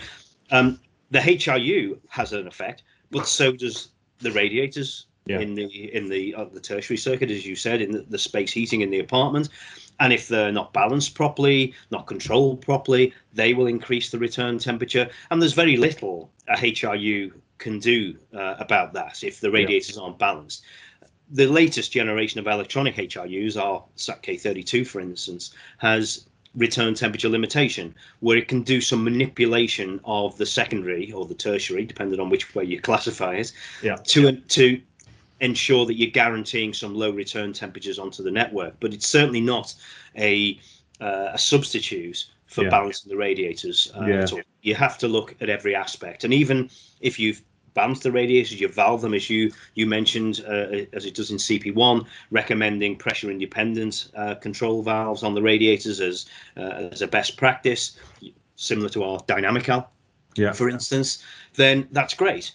um, 0.51 0.79
the 1.11 1.21
HIU 1.21 2.01
has 2.09 2.33
an 2.33 2.47
effect, 2.47 2.83
but 3.11 3.27
so 3.27 3.53
does 3.53 3.89
the 4.19 4.33
radiators 4.33 5.07
yeah. 5.27 5.41
in 5.41 5.55
the 5.55 5.95
in 5.95 6.09
the 6.09 6.35
uh, 6.35 6.45
the 6.45 6.61
tertiary 6.61 6.97
circuit, 6.97 7.31
as 7.31 7.47
you 7.47 7.57
said, 7.57 7.81
in 7.81 7.93
the, 7.93 8.03
the 8.09 8.19
space 8.19 8.53
heating 8.53 8.83
in 8.83 8.91
the 8.91 9.01
apartment. 9.01 9.49
And 10.01 10.13
if 10.13 10.27
they're 10.27 10.53
not 10.53 10.73
balanced 10.73 11.15
properly, 11.15 11.73
not 11.91 12.07
controlled 12.07 12.61
properly, 12.61 13.15
they 13.33 13.55
will 13.55 13.69
increase 13.69 14.11
the 14.11 14.19
return 14.19 14.59
temperature. 14.59 15.09
And 15.31 15.41
there's 15.41 15.53
very 15.53 15.77
little 15.77 16.31
a 16.49 16.59
HIU 16.59 17.33
can 17.59 17.79
do 17.79 18.17
uh, 18.35 18.57
about 18.59 18.93
that 18.95 19.23
if 19.23 19.41
the 19.41 19.51
radiators 19.51 19.97
yeah. 19.97 20.03
aren't 20.03 20.19
balanced. 20.19 20.65
The 21.31 21.47
latest 21.47 21.93
generation 21.93 22.41
of 22.41 22.47
electronic 22.47 22.97
HIUs, 22.97 23.57
our 23.57 23.85
SAT-K32, 23.95 24.87
for 24.87 25.01
instance, 25.01 25.55
has 25.79 26.27
return 26.57 26.95
temperature 26.95 27.29
limitation, 27.29 27.95
where 28.21 28.37
it 28.37 28.49
can 28.49 28.63
do 28.63 28.81
some 28.81 29.03
manipulation 29.05 30.01
of 30.05 30.37
the 30.39 30.47
secondary 30.47 31.13
or 31.13 31.27
the 31.27 31.35
tertiary, 31.35 31.85
depending 31.85 32.21
on 32.21 32.31
which 32.31 32.55
way 32.55 32.65
you 32.65 32.81
classify 32.81 33.35
it, 33.35 33.53
yeah. 33.83 33.97
to 33.97 34.33
to 34.33 34.81
ensure 35.41 35.85
that 35.85 35.95
you're 35.95 36.11
guaranteeing 36.11 36.73
some 36.73 36.95
low 36.95 37.11
return 37.11 37.53
temperatures 37.53 37.99
onto 37.99 38.23
the 38.23 38.31
network. 38.31 38.75
But 38.81 38.95
it's 38.95 39.07
certainly 39.07 39.41
not 39.41 39.75
a 40.17 40.59
uh, 41.01 41.31
a 41.33 41.39
substitute 41.39 42.27
for 42.47 42.65
yeah. 42.65 42.71
balancing 42.71 43.11
the 43.11 43.17
radiators 43.17 43.91
uh, 43.97 44.05
yeah. 44.05 44.27
You 44.63 44.75
have 44.75 44.97
to 44.99 45.09
look 45.09 45.35
at 45.41 45.51
every 45.51 45.75
aspect, 45.75 46.25
and 46.25 46.33
even 46.33 46.71
if 47.01 47.19
you've 47.19 47.43
balance 47.75 48.01
the 48.01 48.13
radiators, 48.13 48.61
you 48.61 48.69
valve 48.69 49.03
them 49.03 49.15
as 49.15 49.29
you 49.29 49.53
you 49.75 49.87
mentioned, 49.87 50.45
uh, 50.47 50.87
as 50.93 51.05
it 51.05 51.15
does 51.15 51.31
in 51.31 51.37
CP1, 51.37 52.07
recommending 52.31 52.97
pressure 52.97 53.31
independent 53.31 54.09
uh, 54.17 54.35
control 54.37 54.83
valves 54.83 55.23
on 55.23 55.35
the 55.35 55.43
radiators 55.43 56.01
as 56.01 56.27
uh, 56.57 56.89
as 56.93 57.03
a 57.03 57.07
best 57.07 57.37
practice, 57.37 57.99
similar 58.57 58.89
to 58.89 59.03
our 59.03 59.19
Dynamical, 59.27 59.87
yeah. 60.37 60.53
for 60.53 60.69
instance. 60.69 61.23
Then 61.55 61.89
that's 61.93 62.15
great, 62.15 62.53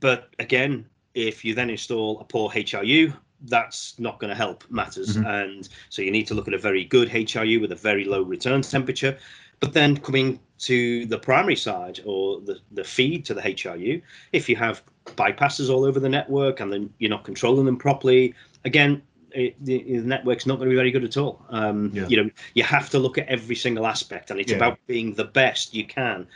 but 0.00 0.30
again, 0.38 0.86
if 1.14 1.44
you 1.44 1.54
then 1.54 1.70
install 1.70 2.20
a 2.20 2.24
poor 2.24 2.50
HIU, 2.50 3.12
that's 3.42 3.98
not 3.98 4.18
going 4.18 4.30
to 4.30 4.34
help 4.34 4.64
matters. 4.70 5.16
Mm-hmm. 5.16 5.26
And 5.26 5.68
so 5.88 6.02
you 6.02 6.10
need 6.10 6.26
to 6.28 6.34
look 6.34 6.48
at 6.48 6.54
a 6.54 6.58
very 6.58 6.84
good 6.84 7.08
HIU 7.08 7.60
with 7.60 7.72
a 7.72 7.76
very 7.76 8.04
low 8.04 8.22
return 8.22 8.62
temperature. 8.62 9.18
But 9.60 9.72
then 9.72 9.96
coming 9.96 10.38
to 10.58 11.06
the 11.06 11.18
primary 11.18 11.56
side 11.56 12.00
or 12.04 12.40
the, 12.40 12.58
the 12.72 12.84
feed 12.84 13.24
to 13.26 13.34
the 13.34 13.42
HIU, 13.42 14.00
if 14.32 14.48
you 14.48 14.56
have 14.56 14.82
bypasses 15.16 15.70
all 15.70 15.84
over 15.84 16.00
the 16.00 16.08
network 16.08 16.60
and 16.60 16.72
then 16.72 16.92
you're 16.98 17.10
not 17.10 17.24
controlling 17.24 17.66
them 17.66 17.76
properly, 17.76 18.34
again, 18.64 19.02
it, 19.32 19.54
the, 19.64 19.82
the, 19.82 19.98
network's 19.98 20.46
not 20.46 20.56
going 20.56 20.68
to 20.68 20.70
be 20.70 20.76
very 20.76 20.90
good 20.90 21.04
at 21.04 21.16
all. 21.16 21.44
Um, 21.50 21.90
yeah. 21.92 22.06
You 22.08 22.24
know, 22.24 22.30
you 22.54 22.62
have 22.62 22.88
to 22.90 22.98
look 22.98 23.18
at 23.18 23.28
every 23.28 23.56
single 23.56 23.86
aspect, 23.86 24.30
and 24.30 24.40
it's 24.40 24.50
yeah. 24.50 24.56
about 24.56 24.78
being 24.86 25.14
the 25.14 25.24
best 25.24 25.74
you 25.74 25.86
can 25.86 26.26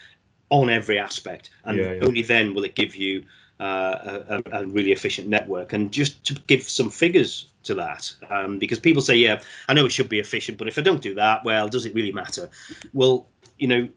on 0.50 0.68
every 0.68 0.98
aspect, 0.98 1.50
and 1.64 1.78
yeah, 1.78 1.94
only 2.02 2.22
then 2.22 2.52
will 2.52 2.64
it 2.64 2.74
give 2.74 2.94
you 2.94 3.24
uh, 3.60 4.20
a, 4.28 4.42
a, 4.52 4.66
really 4.66 4.92
efficient 4.92 5.28
network. 5.28 5.72
And 5.72 5.92
just 5.92 6.24
to 6.24 6.34
give 6.46 6.62
some 6.62 6.90
figures 6.90 7.49
to 7.64 7.74
that, 7.74 8.12
um, 8.30 8.58
because 8.58 8.78
people 8.78 9.02
say, 9.02 9.16
yeah, 9.16 9.40
I 9.68 9.74
know 9.74 9.84
it 9.84 9.92
should 9.92 10.08
be 10.08 10.18
efficient, 10.18 10.58
but 10.58 10.68
if 10.68 10.78
I 10.78 10.82
don't 10.82 11.02
do 11.02 11.14
that, 11.14 11.44
well, 11.44 11.68
does 11.68 11.86
it 11.86 11.94
really 11.94 12.12
matter? 12.12 12.48
Well, 12.92 13.26
you 13.58 13.68
know, 13.68 13.88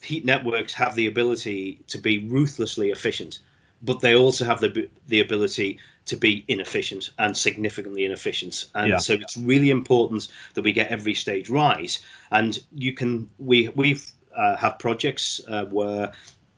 heat 0.00 0.24
networks 0.24 0.72
have 0.74 0.94
the 0.94 1.06
ability 1.06 1.80
to 1.88 1.98
be 1.98 2.26
ruthlessly 2.28 2.90
efficient, 2.90 3.40
but 3.82 4.00
they 4.00 4.14
also 4.14 4.44
have 4.44 4.60
the 4.60 4.88
the 5.08 5.20
ability 5.20 5.78
to 6.06 6.16
be 6.16 6.44
inefficient 6.48 7.10
and 7.18 7.36
significantly 7.36 8.04
inefficient. 8.04 8.66
And 8.74 8.90
yeah. 8.90 8.98
so 8.98 9.14
it's 9.14 9.36
really 9.36 9.70
important 9.70 10.28
that 10.54 10.62
we 10.62 10.72
get 10.72 10.90
every 10.90 11.14
stage 11.14 11.48
right. 11.48 11.98
And 12.30 12.58
you 12.74 12.92
can 12.92 13.28
we 13.38 13.68
we've 13.74 14.10
uh, 14.36 14.56
have 14.56 14.78
projects 14.78 15.40
uh, 15.48 15.64
where 15.66 16.12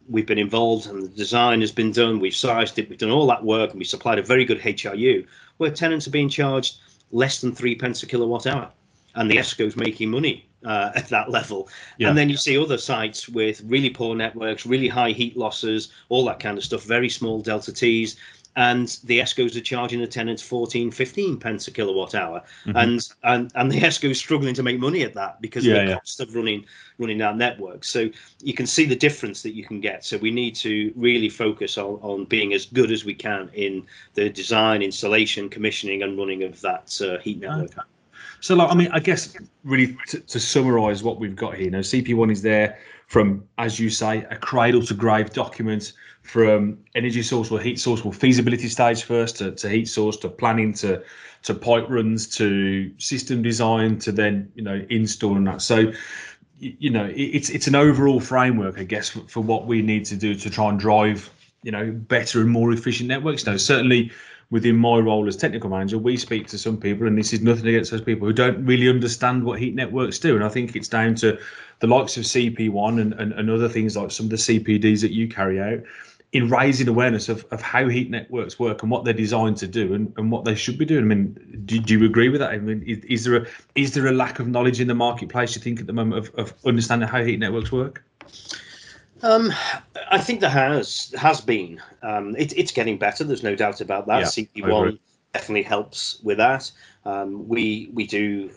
we've 0.09 0.27
been 0.27 0.39
involved 0.39 0.87
and 0.87 1.03
the 1.03 1.09
design 1.09 1.61
has 1.61 1.73
been 1.73 1.93
done. 1.93 2.21
We've 2.21 2.35
sized 2.35 2.79
it. 2.79 2.89
We've 2.89 2.99
done 2.99 3.11
all 3.11 3.27
that 3.29 3.45
work, 3.45 3.71
and 3.71 3.79
we 3.79 3.85
supplied 3.85 4.19
a 4.19 4.23
very 4.23 4.45
good 4.45 4.61
HIU 4.61 5.27
where 5.59 5.71
tenants 5.71 6.07
are 6.07 6.11
being 6.11 6.29
charged 6.29 6.79
less 7.13 7.41
than 7.41 7.55
three 7.55 7.75
pence 7.75 8.03
a 8.03 8.07
kilowatt 8.07 8.47
hour, 8.47 8.71
and 9.15 9.31
the 9.31 9.37
ESCO's 9.37 9.77
making 9.77 10.11
money 10.11 10.47
uh, 10.65 10.91
at 10.97 11.09
that 11.09 11.31
level. 11.31 11.69
Yeah. 11.99 12.09
And 12.09 12.19
then 12.19 12.29
you 12.29 12.37
see 12.37 12.59
other 12.59 12.79
sites 12.79 13.29
with 13.29 13.63
really 13.67 13.91
poor 13.91 14.15
networks, 14.15 14.67
really 14.67 14.89
high 14.89 15.11
heat 15.11 15.37
losses, 15.37 15.93
all 16.09 16.25
that 16.27 16.41
kind 16.41 16.59
of 16.59 16.65
stuff, 16.65 16.83
very 16.83 17.09
small 17.09 17.41
delta 17.41 17.73
T's 17.73 18.17
and 18.57 18.99
the 19.05 19.21
ESCOs 19.21 19.55
are 19.55 19.61
charging 19.61 20.01
the 20.01 20.07
tenants 20.07 20.43
14, 20.43 20.91
15 20.91 21.39
pence 21.39 21.69
a 21.69 21.71
kilowatt 21.71 22.15
hour, 22.15 22.43
mm-hmm. 22.65 22.77
and 22.77 23.09
and 23.23 23.53
and 23.55 23.71
the 23.71 23.81
ESCO 23.81 24.11
is 24.11 24.19
struggling 24.19 24.55
to 24.55 24.63
make 24.63 24.79
money 24.79 25.03
at 25.03 25.15
that 25.15 25.41
because 25.41 25.65
yeah, 25.65 25.75
of 25.75 25.81
the 25.81 25.91
yeah. 25.91 25.99
cost 25.99 26.21
of 26.21 26.35
running 26.35 26.65
running 26.99 27.19
that 27.19 27.37
network. 27.37 27.85
So 27.85 28.11
you 28.43 28.55
can 28.55 28.67
see 28.67 28.87
the 28.87 28.97
difference 28.97 29.43
that 29.43 29.55
you 29.55 29.65
can 29.65 29.81
get. 29.81 30.05
So 30.05 30.17
we 30.17 30.31
need 30.31 30.57
to 30.57 30.93
really 30.97 31.29
focus 31.29 31.79
on 31.79 31.99
on 32.03 32.25
being 32.25 32.55
as 32.55 32.67
good 32.67 32.91
as 32.91 33.05
we 33.05 33.15
can 33.15 33.51
in 33.55 33.87
the 34.15 34.31
design, 34.31 34.83
installation, 34.83 35.49
commissioning, 35.49 36.03
and 36.03 36.19
running 36.19 36.43
of 36.43 36.61
that 36.63 36.99
uh, 37.01 37.19
heat 37.19 37.41
network. 37.41 37.87
So, 38.41 38.55
like, 38.55 38.71
I 38.71 38.75
mean, 38.75 38.89
I 38.93 39.01
guess 39.01 39.37
really 39.65 39.97
to, 40.09 40.21
to 40.21 40.41
summarise 40.41 41.03
what 41.03 41.19
we've 41.19 41.37
got 41.37 41.55
here, 41.55 41.65
you 41.65 41.71
know, 41.71 41.81
CP1 41.81 42.31
is 42.31 42.43
there 42.43 42.79
from, 43.07 43.47
as 43.59 43.79
you 43.81 43.91
say, 43.91 44.25
a 44.31 44.37
cradle 44.37 44.83
to 44.87 44.95
grave 44.95 45.33
document 45.33 45.93
from 46.23 46.79
energy 46.95 47.23
source 47.23 47.51
or 47.51 47.61
heat 47.61 47.79
source 47.79 48.05
or 48.05 48.13
feasibility 48.13 48.69
stage 48.69 49.05
first 49.05 49.37
to, 49.39 49.53
to 49.53 49.69
heat 49.69 49.89
source 49.89 50.17
to 50.19 50.29
planning 50.29 50.73
to 50.75 51.03
to 51.43 51.55
pipe 51.55 51.87
runs 51.89 52.27
to 52.27 52.93
system 52.99 53.41
design 53.43 53.99
to 54.01 54.11
then 54.11 54.51
you 54.57 54.63
know 54.63 54.85
install 54.91 55.37
and 55.37 55.47
that. 55.47 55.63
So 55.63 55.93
you 56.59 56.91
know 56.91 57.11
it's 57.15 57.51
it's 57.51 57.69
an 57.69 57.77
overall 57.77 58.21
framework, 58.21 58.79
I 58.79 58.85
guess, 58.85 59.09
for, 59.09 59.21
for 59.29 59.41
what 59.41 59.67
we 59.67 59.83
need 59.83 60.05
to 60.07 60.17
do 60.17 60.35
to 60.35 60.51
try 60.51 60.69
and 60.69 60.79
drive 60.79 61.31
you 61.63 61.71
know 61.71 61.93
better 61.93 62.41
and 62.41 62.51
more 62.51 62.73
efficient 62.73 63.09
networks. 63.09 63.47
Now, 63.47 63.57
certainly 63.57 64.11
within 64.51 64.77
my 64.77 64.99
role 64.99 65.27
as 65.27 65.37
technical 65.37 65.71
manager, 65.71 65.99
we 65.99 66.17
speak 66.17 66.47
to 66.49 66.59
some 66.59 66.77
people, 66.77 67.07
and 67.07 67.19
this 67.19 67.33
is 67.33 67.41
nothing 67.41 67.67
against 67.67 67.91
those 67.91 68.01
people 68.01 68.27
who 68.27 68.33
don't 68.33 68.65
really 68.65 68.89
understand 68.89 69.45
what 69.45 69.59
heat 69.59 69.75
networks 69.75 70.19
do. 70.19 70.37
And 70.37 70.45
I 70.45 70.49
think 70.49 70.77
it's 70.77 70.89
down 70.89 71.15
to 71.17 71.39
the 71.81 71.87
likes 71.87 72.17
of 72.17 72.25
CP1 72.25 73.01
and, 73.01 73.13
and, 73.15 73.33
and 73.33 73.51
other 73.51 73.69
things 73.69 73.97
like 73.97 74.11
some 74.11 74.27
of 74.27 74.31
the 74.31 74.37
CPDs 74.37 75.01
that 75.01 75.13
you 75.13 75.29
carry 75.29 75.61
out 75.61 75.83
in 76.33 76.49
raising 76.49 76.89
awareness 76.89 77.29
of, 77.29 77.47
of 77.51 77.63
how 77.63 77.89
heat 77.89 78.11
networks 78.11 78.59
work 78.59 78.83
and 78.83 78.91
what 78.91 79.05
they're 79.05 79.15
designed 79.15 79.57
to 79.57 79.67
do 79.67 79.95
and, 79.95 80.13
and 80.17 80.31
what 80.31 80.45
they 80.45 80.55
should 80.55 80.77
be 80.77 80.85
doing. 80.85 81.05
I 81.05 81.07
mean, 81.07 81.63
do, 81.65 81.79
do 81.81 81.99
you 81.99 82.05
agree 82.05 82.29
with 82.29 82.41
that? 82.41 82.51
I 82.51 82.59
mean, 82.59 82.83
is, 82.83 82.99
is, 83.05 83.25
there 83.25 83.37
a 83.37 83.47
is 83.75 83.95
there 83.95 84.07
a 84.07 84.13
lack 84.13 84.39
of 84.39 84.47
knowledge 84.47 84.81
in 84.81 84.89
the 84.89 84.95
marketplace? 84.95 85.55
You 85.55 85.63
think 85.63 85.81
at 85.81 85.87
the 85.87 85.93
moment 85.93 86.27
of, 86.27 86.35
of 86.35 86.55
understanding 86.67 87.09
how 87.09 87.23
heat 87.25 87.39
networks 87.39 87.73
work? 87.73 88.05
Um, 89.23 89.53
I 90.11 90.19
think 90.19 90.41
there 90.41 90.51
has 90.51 91.15
has 91.17 91.41
been. 91.41 91.81
Um, 92.03 92.37
it, 92.37 92.57
it's 92.57 92.73
getting 92.73 92.99
better. 92.99 93.25
There's 93.25 93.43
no 93.43 93.55
doubt 93.55 93.81
about 93.81 94.07
that. 94.07 94.37
Yeah, 94.37 94.45
CP1 94.45 94.99
definitely 95.33 95.63
helps 95.63 96.21
with 96.23 96.39
that. 96.39 96.71
Um, 97.05 97.47
we 97.49 97.91
we 97.95 98.07
do 98.07 98.51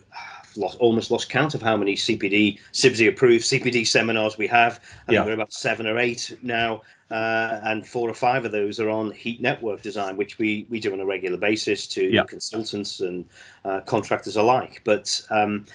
lost, 0.55 0.77
almost 0.79 1.11
lost 1.11 1.29
count 1.29 1.55
of 1.55 1.61
how 1.61 1.77
many 1.77 1.95
CPD 1.95 2.59
CIBSE 2.73 3.07
approved 3.07 3.45
CPD 3.45 3.87
seminars 3.87 4.37
we 4.37 4.47
have. 4.47 4.79
I 5.07 5.13
yeah. 5.13 5.19
think 5.19 5.27
we're 5.27 5.33
about 5.33 5.53
seven 5.53 5.87
or 5.87 5.97
eight 5.97 6.37
now, 6.41 6.81
uh, 7.11 7.59
and 7.63 7.87
four 7.87 8.09
or 8.09 8.13
five 8.13 8.45
of 8.45 8.51
those 8.51 8.79
are 8.79 8.89
on 8.89 9.11
heat 9.11 9.41
network 9.41 9.81
design, 9.81 10.17
which 10.17 10.37
we 10.37 10.65
we 10.69 10.79
do 10.79 10.93
on 10.93 10.99
a 10.99 11.05
regular 11.05 11.37
basis 11.37 11.87
to 11.87 12.03
yeah. 12.11 12.23
consultants 12.23 12.99
and 12.99 13.25
uh, 13.65 13.81
contractors 13.81 14.35
alike. 14.35 14.81
But 14.83 15.21
um, 15.29 15.65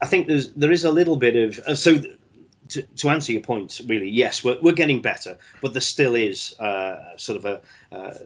I 0.00 0.06
think 0.06 0.26
there's 0.26 0.52
there 0.52 0.72
is 0.72 0.84
a 0.84 0.90
little 0.90 1.16
bit 1.16 1.36
of 1.36 1.58
uh, 1.66 1.74
so. 1.74 2.00
To, 2.72 2.82
to, 2.82 3.08
answer 3.10 3.32
your 3.32 3.42
point, 3.42 3.80
really, 3.86 4.08
yes, 4.08 4.44
we're, 4.44 4.58
we're 4.62 4.72
getting 4.72 5.02
better, 5.02 5.36
but 5.60 5.72
there 5.72 5.80
still 5.80 6.14
is 6.14 6.58
uh, 6.60 7.16
sort 7.16 7.36
of 7.38 7.44
a 7.44 7.60
uh, 7.94 8.18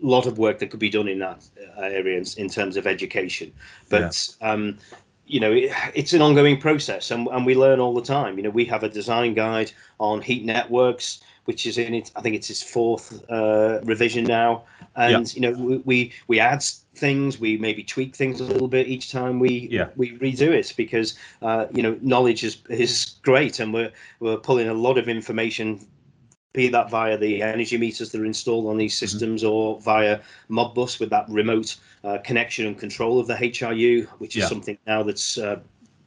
lot 0.00 0.26
of 0.26 0.38
work 0.38 0.58
that 0.58 0.70
could 0.70 0.80
be 0.80 0.90
done 0.90 1.08
in 1.08 1.18
that 1.20 1.46
uh, 1.76 1.82
area 1.82 2.18
in, 2.18 2.24
in 2.36 2.48
terms 2.48 2.76
of 2.76 2.86
education. 2.86 3.52
But 3.88 4.34
yeah. 4.40 4.52
um, 4.52 4.78
you 5.26 5.40
know, 5.40 5.52
it, 5.52 5.72
it's 5.94 6.12
an 6.12 6.22
ongoing 6.22 6.60
process, 6.60 7.10
and, 7.10 7.28
and 7.28 7.46
we 7.46 7.54
learn 7.54 7.80
all 7.80 7.94
the 7.94 8.02
time. 8.02 8.36
You 8.36 8.44
know, 8.44 8.50
we 8.50 8.64
have 8.66 8.82
a 8.82 8.88
design 8.88 9.34
guide 9.34 9.72
on 9.98 10.20
heat 10.20 10.44
networks, 10.44 11.20
which 11.48 11.64
is 11.64 11.78
in 11.78 11.94
it. 11.94 12.10
I 12.14 12.20
think 12.20 12.36
it's 12.36 12.48
his 12.48 12.62
fourth 12.62 13.24
uh, 13.30 13.80
revision 13.82 14.24
now, 14.24 14.64
and 14.96 15.34
you 15.34 15.40
know, 15.40 15.52
we, 15.52 15.78
we, 15.78 16.12
we 16.26 16.40
add 16.40 16.62
things, 16.94 17.40
we 17.40 17.56
maybe 17.56 17.82
tweak 17.82 18.14
things 18.14 18.42
a 18.42 18.44
little 18.44 18.68
bit 18.68 18.86
each 18.86 19.10
time 19.10 19.38
we 19.38 19.66
yeah. 19.70 19.88
we 19.96 20.18
redo 20.18 20.48
it 20.48 20.74
because 20.76 21.18
uh, 21.40 21.64
you 21.72 21.82
know, 21.82 21.98
knowledge 22.02 22.44
is 22.44 22.58
is 22.68 23.14
great, 23.22 23.60
and 23.60 23.72
we're 23.72 23.90
we're 24.20 24.36
pulling 24.36 24.68
a 24.68 24.74
lot 24.74 24.98
of 24.98 25.08
information 25.08 25.80
be 26.52 26.68
that 26.68 26.90
via 26.90 27.16
the 27.16 27.40
energy 27.40 27.78
meters 27.78 28.12
that 28.12 28.20
are 28.20 28.26
installed 28.26 28.66
on 28.66 28.76
these 28.76 28.94
mm-hmm. 28.94 29.06
systems 29.06 29.42
mm-hmm. 29.42 29.50
or 29.50 29.80
via 29.80 30.20
Modbus 30.50 31.00
with 31.00 31.08
that 31.08 31.24
remote 31.30 31.76
uh, 32.04 32.18
connection 32.24 32.66
and 32.66 32.78
control 32.78 33.18
of 33.18 33.26
the 33.26 33.36
HIU, 33.36 34.06
which 34.18 34.36
is 34.36 34.42
yeah. 34.42 34.48
something 34.48 34.76
now 34.86 35.02
that's 35.02 35.38
uh, 35.38 35.60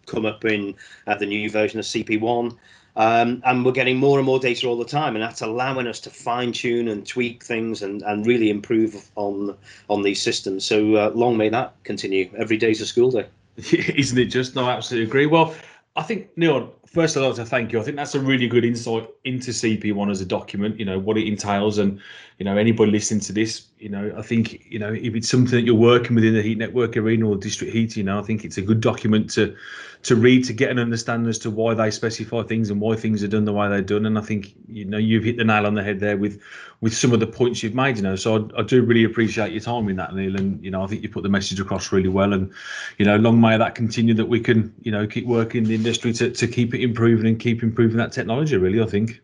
come 0.05 0.27
up 0.27 0.45
in 0.45 0.75
uh, 1.07 1.15
the 1.15 1.25
new 1.25 1.49
version 1.49 1.79
of 1.79 1.85
CP1. 1.85 2.55
Um, 2.95 3.41
and 3.45 3.63
we're 3.63 3.71
getting 3.71 3.97
more 3.97 4.19
and 4.19 4.25
more 4.25 4.39
data 4.39 4.67
all 4.67 4.77
the 4.77 4.85
time, 4.85 5.15
and 5.15 5.23
that's 5.23 5.41
allowing 5.41 5.87
us 5.87 5.99
to 6.01 6.09
fine 6.09 6.51
tune 6.51 6.89
and 6.89 7.07
tweak 7.07 7.43
things 7.43 7.81
and, 7.81 8.01
and 8.01 8.25
really 8.25 8.49
improve 8.49 9.09
on 9.15 9.55
on 9.89 10.01
these 10.01 10.21
systems. 10.21 10.65
So 10.65 10.95
uh, 10.95 11.11
long 11.15 11.37
may 11.37 11.49
that 11.49 11.73
continue. 11.83 12.29
Every 12.37 12.57
day's 12.57 12.81
a 12.81 12.85
school 12.85 13.11
day. 13.11 13.27
Isn't 13.71 14.17
it 14.17 14.25
just? 14.25 14.55
No, 14.55 14.65
I 14.65 14.73
absolutely 14.73 15.07
agree. 15.07 15.25
Well, 15.25 15.55
I 15.95 16.03
think 16.03 16.29
Neil, 16.35 16.73
first 16.91 17.15
I'd 17.15 17.21
like 17.21 17.35
to 17.35 17.45
thank 17.45 17.71
you. 17.71 17.79
I 17.79 17.83
think 17.83 17.95
that's 17.95 18.15
a 18.15 18.19
really 18.19 18.47
good 18.47 18.65
insight 18.65 19.09
into 19.23 19.51
CP1 19.51 20.11
as 20.11 20.21
a 20.21 20.25
document. 20.25 20.77
You 20.77 20.85
know 20.85 20.99
what 20.99 21.17
it 21.17 21.27
entails, 21.27 21.77
and 21.77 21.99
you 22.37 22.45
know 22.45 22.57
anybody 22.57 22.91
listening 22.91 23.21
to 23.21 23.33
this, 23.33 23.67
you 23.79 23.89
know 23.89 24.13
I 24.17 24.21
think 24.21 24.65
you 24.69 24.77
know 24.77 24.93
if 24.93 25.15
it's 25.15 25.29
something 25.29 25.51
that 25.51 25.61
you're 25.61 25.75
working 25.75 26.15
within 26.15 26.33
the 26.33 26.41
heat 26.41 26.57
network 26.57 26.97
arena 26.97 27.27
or 27.27 27.37
district 27.37 27.73
heating, 27.73 28.01
you 28.01 28.03
know 28.03 28.19
I 28.19 28.23
think 28.23 28.43
it's 28.43 28.57
a 28.57 28.61
good 28.61 28.81
document 28.81 29.29
to 29.31 29.55
to 30.03 30.15
read 30.15 30.43
to 30.45 30.53
get 30.53 30.71
an 30.71 30.79
understanding 30.79 31.29
as 31.29 31.37
to 31.39 31.51
why 31.51 31.73
they 31.73 31.91
specify 31.91 32.41
things 32.41 32.69
and 32.71 32.81
why 32.81 32.95
things 32.95 33.23
are 33.23 33.27
done 33.27 33.45
the 33.45 33.53
way 33.53 33.69
they're 33.69 33.81
done. 33.81 34.05
And 34.05 34.17
I 34.17 34.21
think 34.21 34.55
you 34.67 34.85
know 34.85 34.97
you've 34.97 35.23
hit 35.23 35.37
the 35.37 35.43
nail 35.43 35.65
on 35.65 35.75
the 35.75 35.83
head 35.83 35.99
there 35.99 36.17
with 36.17 36.41
with 36.81 36.95
some 36.95 37.13
of 37.13 37.19
the 37.19 37.27
points 37.27 37.61
you've 37.61 37.75
made. 37.75 37.97
You 37.97 38.03
know, 38.03 38.15
so 38.15 38.49
I, 38.55 38.61
I 38.61 38.63
do 38.63 38.81
really 38.81 39.03
appreciate 39.03 39.51
your 39.51 39.61
time 39.61 39.87
in 39.89 39.95
that, 39.97 40.15
Neil. 40.15 40.35
And 40.35 40.63
you 40.63 40.71
know, 40.71 40.81
I 40.81 40.87
think 40.87 41.03
you 41.03 41.09
put 41.09 41.23
the 41.23 41.29
message 41.29 41.59
across 41.59 41.91
really 41.91 42.09
well. 42.09 42.33
And 42.33 42.51
you 42.97 43.05
know, 43.05 43.17
long 43.17 43.39
may 43.39 43.57
that 43.57 43.75
continue 43.75 44.13
that 44.15 44.25
we 44.25 44.39
can 44.39 44.73
you 44.81 44.91
know 44.91 45.05
keep 45.05 45.25
working 45.25 45.63
in 45.63 45.69
the 45.69 45.75
industry 45.75 46.13
to 46.13 46.31
to 46.31 46.47
keep 46.47 46.73
it 46.73 46.80
improving 46.81 47.27
and 47.27 47.39
keep 47.39 47.63
improving 47.63 47.97
that 47.97 48.11
technology. 48.11 48.57
Really, 48.57 48.81
I 48.81 48.85
think. 48.85 49.21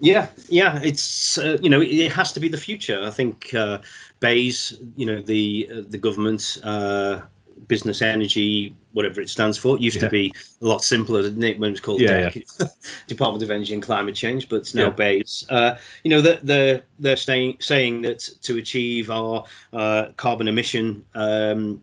Yeah, 0.00 0.26
yeah, 0.48 0.80
it's 0.82 1.38
uh, 1.38 1.58
you 1.62 1.70
know 1.70 1.80
it 1.80 2.10
has 2.12 2.32
to 2.32 2.40
be 2.40 2.48
the 2.48 2.58
future. 2.58 3.00
I 3.02 3.10
think 3.10 3.54
uh, 3.54 3.78
you 4.22 5.06
know 5.06 5.22
the 5.22 5.70
uh, 5.72 5.82
the 5.88 5.98
government 5.98 6.58
uh, 6.64 7.20
business 7.68 8.02
energy, 8.02 8.74
whatever 8.92 9.20
it 9.20 9.28
stands 9.28 9.58
for. 9.58 9.76
It 9.76 9.82
used 9.82 9.96
yeah. 9.96 10.02
to 10.02 10.10
be 10.10 10.34
a 10.60 10.64
lot 10.64 10.82
simpler, 10.82 11.22
didn't 11.22 11.42
it, 11.42 11.58
when 11.58 11.68
it 11.68 11.72
was 11.72 11.80
called 11.80 12.00
yeah, 12.00 12.30
yeah. 12.34 12.66
Department 13.06 13.42
of 13.42 13.50
Energy 13.50 13.74
and 13.74 13.82
Climate 13.82 14.14
Change, 14.14 14.48
but 14.48 14.56
it's 14.56 14.74
now. 14.74 14.90
BEIS. 14.90 15.46
Uh, 15.48 15.76
you 16.04 16.10
know, 16.10 16.20
they're, 16.20 16.40
they're, 16.42 16.82
they're 16.98 17.16
saying, 17.16 17.56
saying 17.60 18.02
that 18.02 18.18
to 18.42 18.58
achieve 18.58 19.10
our 19.10 19.44
uh, 19.72 20.08
carbon 20.16 20.48
emission 20.48 21.04
um, 21.14 21.80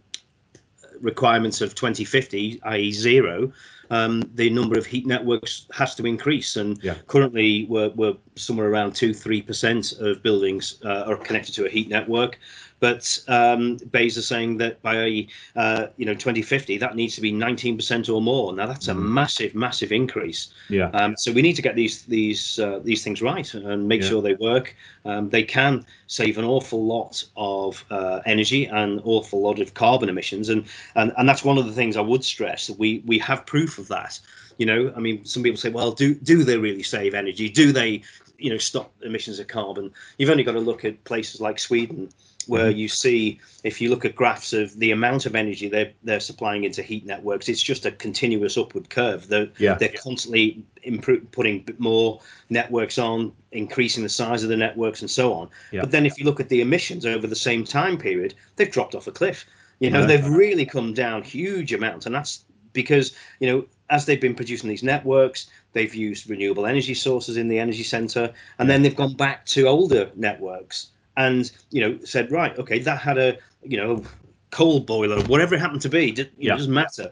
requirements 1.02 1.62
of 1.62 1.76
2050, 1.76 2.62
i.e., 2.64 2.92
zero, 2.92 3.52
um, 3.90 4.24
the 4.36 4.50
number 4.50 4.78
of 4.78 4.86
heat 4.86 5.06
networks 5.06 5.68
has 5.74 5.96
to 5.96 6.06
increase. 6.06 6.58
And 6.58 6.82
yeah. 6.84 6.96
currently, 7.08 7.66
we're, 7.70 7.90
we're 7.90 8.16
somewhere 8.36 8.70
around 8.70 8.96
two, 8.96 9.14
three 9.14 9.42
percent 9.42 9.94
of 10.00 10.22
buildings 10.24 10.80
uh, 10.86 11.04
are 11.08 11.18
connected 11.18 11.54
to 11.56 11.66
a 11.66 11.70
heat 11.70 11.90
network. 11.90 12.40
But 12.80 13.20
um, 13.28 13.78
BEIS 13.92 14.18
are 14.18 14.22
saying 14.22 14.58
that 14.58 14.82
by 14.82 15.28
uh, 15.56 15.88
you 15.98 16.06
know 16.06 16.14
2050, 16.14 16.78
that 16.78 16.96
needs 16.96 17.16
to 17.16 17.22
be 17.22 17.32
19% 17.32 18.14
or 18.14 18.22
more. 18.22 18.54
Now 18.54 18.68
that's 18.68 18.88
a 18.88 18.94
mm. 18.94 19.02
massive, 19.02 19.54
massive 19.56 19.92
increase. 19.92 20.54
Yeah. 20.70 20.90
Um, 20.92 21.16
so 21.18 21.32
we 21.32 21.42
need 21.42 21.56
to 21.56 21.62
get 21.62 21.76
these 21.76 22.04
these 22.04 22.60
uh, 22.60 22.80
these 22.84 23.04
things 23.04 23.22
right 23.22 23.54
and 23.54 23.88
make 23.88 24.02
yeah. 24.02 24.10
sure 24.10 24.22
they 24.22 24.36
work. 24.36 24.76
Um, 25.06 25.30
they 25.30 25.44
can 25.44 25.86
save 26.08 26.38
an 26.38 26.46
awful 26.46 26.86
lot 26.86 27.24
of 27.36 27.84
uh, 27.92 28.20
energy 28.26 28.66
and 28.66 29.02
awful 29.04 29.42
lot 29.42 29.60
of 29.60 29.74
carbon 29.74 30.10
emissions, 30.10 30.50
and, 30.50 30.66
and 30.96 31.14
and 31.18 31.28
that's 31.28 31.44
one 31.44 31.58
of 31.58 31.66
the 31.66 31.74
things 31.74 31.98
I 31.98 32.02
would 32.02 32.24
stress 32.24 32.68
that 32.68 32.80
we 32.80 33.04
we 33.06 33.18
have 33.20 33.46
proof 33.46 33.78
of 33.78 33.88
that 33.90 34.20
You 34.60 34.66
know, 34.66 34.94
I 34.96 35.00
mean, 35.00 35.26
some 35.26 35.42
people 35.42 35.58
say, 35.58 35.70
well, 35.70 35.92
do 35.92 36.14
do 36.14 36.44
they 36.44 36.58
really 36.58 36.84
save 36.84 37.14
energy? 37.14 37.50
Do 37.50 37.72
they, 37.72 38.02
you 38.38 38.50
know, 38.50 38.58
stop 38.58 38.92
emissions 39.02 39.40
of 39.40 39.48
carbon? 39.48 39.92
You've 40.18 40.30
only 40.30 40.44
got 40.44 40.52
to 40.52 40.60
look 40.60 40.84
at 40.86 41.02
places 41.06 41.40
like 41.40 41.60
Sweden 41.60 42.10
where 42.50 42.70
mm-hmm. 42.70 42.80
you 42.80 42.88
see 42.88 43.40
if 43.64 43.80
you 43.80 43.90
look 43.90 44.06
at 44.06 44.16
graphs 44.16 44.54
of 44.54 44.78
the 44.80 44.92
amount 44.92 45.26
of 45.26 45.36
energy 45.36 45.70
they're 45.70 45.92
they're 46.04 46.20
supplying 46.20 46.64
into 46.64 46.82
heat 46.82 47.06
networks, 47.06 47.48
it's 47.48 47.62
just 47.62 47.86
a 47.86 47.92
continuous 47.92 48.58
upward 48.58 48.90
curve. 48.90 49.28
They're 49.28 49.50
yeah. 49.60 49.76
they're 49.76 49.94
constantly 50.04 50.64
improve, 50.84 51.32
putting 51.32 51.68
more 51.78 52.20
networks 52.50 52.98
on, 52.98 53.32
increasing 53.52 54.04
the 54.04 54.10
size 54.10 54.44
of 54.44 54.50
the 54.50 54.58
networks, 54.58 55.02
and 55.02 55.12
so 55.12 55.34
on. 55.34 55.50
Yeah. 55.72 55.82
But 55.82 55.92
then 55.92 56.06
if 56.06 56.18
you 56.18 56.26
look 56.26 56.40
at 56.40 56.50
the 56.50 56.62
emissions 56.62 57.06
over 57.06 57.28
the 57.28 57.36
same 57.36 57.64
time 57.64 57.98
period, 57.98 58.34
they've 58.56 58.72
dropped 58.72 58.96
off 58.96 59.08
a 59.08 59.12
cliff. 59.12 59.46
You 59.80 59.92
know, 59.92 60.02
yeah. 60.02 60.08
they've 60.08 60.28
really 60.28 60.66
come 60.66 60.94
down 60.94 61.24
huge 61.24 61.72
amounts, 61.72 62.06
and 62.08 62.16
that's 62.16 62.46
because 62.74 63.14
you 63.40 63.48
know 63.48 63.66
as 63.92 64.06
they've 64.06 64.22
been 64.22 64.36
producing 64.36 64.70
these 64.70 64.84
networks, 64.84 65.50
they've 65.74 65.94
used 65.94 66.30
renewable 66.30 66.66
energy 66.66 66.94
sources 66.94 67.38
in 67.38 67.48
the 67.48 67.60
energy 67.60 67.84
center, 67.84 68.34
and 68.58 68.70
then 68.70 68.82
they've 68.82 68.96
gone 68.96 69.14
back 69.16 69.46
to 69.48 69.68
older 69.68 70.10
networks 70.16 70.88
and 71.20 71.52
you 71.70 71.82
know 71.82 72.00
said 72.04 72.32
right 72.32 72.58
okay 72.58 72.80
that 72.80 73.00
had 73.00 73.18
a 73.18 73.38
you 73.62 73.78
know 73.78 74.04
coal 74.52 74.80
boiler 74.80 75.22
whatever 75.26 75.54
it 75.54 75.60
happened 75.60 75.82
to 75.82 75.90
be 75.90 76.10
it 76.10 76.32
yeah. 76.38 76.56
doesn't 76.56 76.74
matter. 76.74 77.12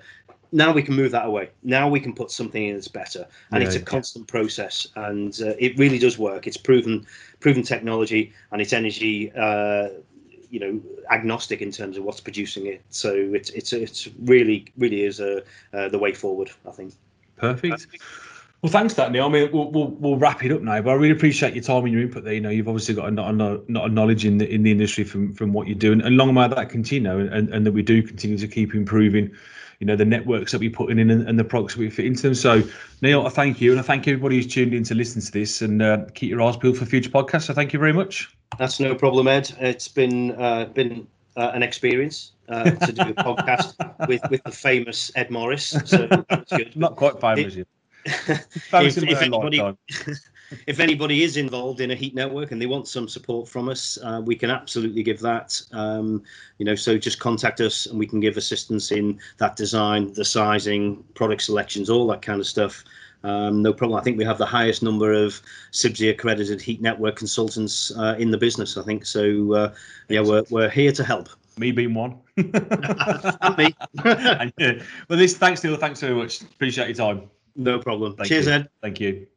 Now 0.54 0.72
we 0.72 0.82
can 0.82 0.96
move 0.96 1.12
that 1.12 1.26
away. 1.26 1.50
Now 1.62 1.90
we 1.90 2.00
can 2.00 2.14
put 2.16 2.32
something 2.32 2.68
in 2.68 2.76
that's 2.76 2.88
better. 2.88 3.28
And 3.52 3.62
yeah, 3.62 3.68
it's 3.68 3.76
a 3.76 3.82
constant 3.82 4.24
yeah. 4.26 4.32
process 4.32 4.88
and 4.96 5.38
uh, 5.42 5.54
it 5.60 5.78
really 5.78 6.00
does 6.00 6.18
work. 6.18 6.48
It's 6.48 6.56
proven 6.56 7.06
proven 7.42 7.64
technology 7.64 8.32
and 8.52 8.62
it's 8.62 8.72
energy 8.72 9.32
uh, 9.34 9.90
you 10.50 10.60
know 10.62 10.82
agnostic 11.12 11.62
in 11.62 11.72
terms 11.72 11.98
of 11.98 12.06
what's 12.06 12.22
producing 12.22 12.66
it. 12.66 12.82
So 12.90 13.14
it's 13.14 13.50
it's 13.50 13.74
it's 13.74 14.08
really 14.22 14.72
really 14.78 15.04
is 15.04 15.20
a 15.20 15.44
uh, 15.74 15.90
the 15.90 16.00
way 16.00 16.14
forward 16.14 16.50
i 16.66 16.72
think. 16.72 16.94
Perfect 17.36 17.88
well, 18.64 18.72
thanks, 18.72 18.96
that 18.96 19.12
Neil. 19.12 19.26
I 19.26 19.30
mean, 19.30 19.52
we'll, 19.52 19.70
we'll, 19.70 19.88
we'll 19.90 20.18
wrap 20.18 20.44
it 20.44 20.52
up 20.52 20.62
now, 20.62 20.82
but 20.82 20.90
I 20.90 20.94
really 20.94 21.16
appreciate 21.16 21.54
your 21.54 21.64
time 21.64 21.84
and 21.84 21.94
your 21.94 22.02
input 22.02 22.24
there. 22.24 22.34
You 22.34 22.42
know, 22.42 22.50
you've 22.50 22.68
obviously 22.68 22.96
got 22.96 23.08
a, 23.08 23.12
not 23.12 23.30
a, 23.30 23.62
not 23.68 23.86
a 23.86 23.90
knowledge 23.90 24.26
in 24.26 24.40
the 24.40 24.52
in 24.52 24.64
the 24.64 24.72
industry 24.72 25.04
from 25.04 25.32
from 25.34 25.54
what 25.54 25.68
you're 25.68 25.78
doing, 25.78 26.02
and 26.02 26.18
long 26.18 26.34
may 26.34 26.48
that 26.48 26.70
continue, 26.70 27.20
and, 27.20 27.50
and 27.50 27.66
that 27.66 27.72
we 27.72 27.84
do 27.84 28.02
continue 28.02 28.38
to 28.38 28.48
keep 28.48 28.74
improving. 28.74 29.30
You 29.80 29.86
know, 29.86 29.96
the 29.96 30.06
networks 30.06 30.54
that 30.54 30.60
we're 30.60 30.72
putting 30.72 30.98
in 30.98 31.12
and, 31.12 31.30
and 31.30 31.38
the 31.38 31.44
products 31.44 31.76
that 31.76 31.80
we 31.80 31.92
fit 31.92 32.06
into 32.06 32.24
them. 32.24 32.34
So, 32.34 32.64
Neil, 33.04 33.28
I 33.28 33.30
thank 33.30 33.62
you, 33.62 33.70
and 33.70 33.80
I 33.80 33.84
thank 33.84 34.08
everybody 34.08 34.38
who's 34.38 34.48
tuned 34.48 34.74
in 34.74 34.84
to 34.86 34.96
listen 34.96 35.22
to 35.22 35.32
this, 35.32 35.62
and 35.62 35.84
uh, 35.84 36.06
keep 36.16 36.32
your 36.32 36.42
eyes 36.42 36.58
peeled 36.58 36.80
for 36.80 36.86
future 36.86 37.12
podcasts. 37.12 37.44
So, 37.44 37.54
thank 37.54 37.74
you 37.74 37.80
very 37.80 37.94
much. 37.94 38.36
That's 38.58 38.80
no 38.80 38.96
problem, 38.96 39.28
Ed. 39.28 39.52
It's 39.60 39.88
been 39.88 40.32
uh, 40.32 40.66
been 40.66 41.08
uh, 41.36 41.52
an 41.54 41.62
experience. 41.62 42.32
Uh, 42.50 42.72
to 42.72 42.94
do 42.94 43.02
a 43.02 43.14
podcast 43.14 43.76
with 44.08 44.22
with 44.32 44.42
the 44.46 44.52
famous 44.52 45.12
Ed 45.16 45.30
Morris. 45.30 45.76
So 45.84 46.08
Not 46.76 46.96
quite 46.96 47.20
famous 47.20 47.58
it, 47.58 47.68
if, 48.28 48.98
if 48.98 49.22
anybody, 49.22 49.62
if 50.68 50.80
anybody 50.80 51.24
is 51.24 51.38
involved 51.38 51.82
in 51.82 51.92
a 51.92 51.96
heat 51.96 52.16
network 52.16 52.52
and 52.52 52.62
they 52.62 52.66
want 52.66 52.88
some 52.88 53.08
support 53.08 53.48
from 53.48 53.70
us, 53.70 53.98
uh, 54.04 54.22
we 54.24 54.36
can 54.36 54.50
absolutely 54.50 55.04
give 55.04 55.20
that. 55.20 55.62
Um, 55.74 56.24
you 56.58 56.66
know, 56.66 56.76
so 56.76 56.98
just 56.98 57.20
contact 57.20 57.60
us 57.60 57.86
and 57.88 58.00
we 58.00 58.08
can 58.08 58.20
give 58.20 58.38
assistance 58.38 58.92
in 58.92 59.20
that 59.38 59.56
design, 59.56 60.14
the 60.14 60.26
sizing, 60.26 61.04
product 61.16 61.42
selections, 61.42 61.90
all 61.90 62.08
that 62.08 62.22
kind 62.22 62.40
of 62.40 62.48
stuff. 62.48 62.84
Um, 63.24 63.62
no 63.62 63.74
problem. 63.74 64.00
I 64.00 64.04
think 64.04 64.18
we 64.18 64.24
have 64.26 64.38
the 64.38 64.46
highest 64.46 64.84
number 64.84 65.12
of 65.12 65.42
CIBSE 65.72 66.12
accredited 66.12 66.62
heat 66.62 66.82
network 66.82 67.16
consultants 67.16 67.92
uh, 67.98 68.16
in 68.18 68.32
the 68.32 68.38
business. 68.38 68.78
I 68.78 68.84
think 68.84 69.06
so. 69.06 69.54
Uh, 69.54 69.74
yeah, 70.08 70.22
we're 70.22 70.44
we're 70.50 70.70
here 70.70 70.92
to 70.94 71.04
help. 71.04 71.30
Me 71.58 71.72
being 71.72 71.96
one. 71.96 72.20
and 72.38 73.58
me. 73.58 73.76
and, 74.06 74.54
well, 75.10 75.18
this 75.18 75.36
thanks, 75.36 75.64
Neil. 75.64 75.76
Thanks 75.76 76.00
very 76.00 76.14
much. 76.14 76.42
Appreciate 76.42 76.88
your 76.88 76.96
time. 76.96 77.30
No 77.58 77.80
problem. 77.80 78.16
Thank 78.16 78.30
Cheers, 78.30 78.46
you. 78.46 78.52
Ed. 78.54 78.70
Thank 78.82 79.00
you. 79.02 79.28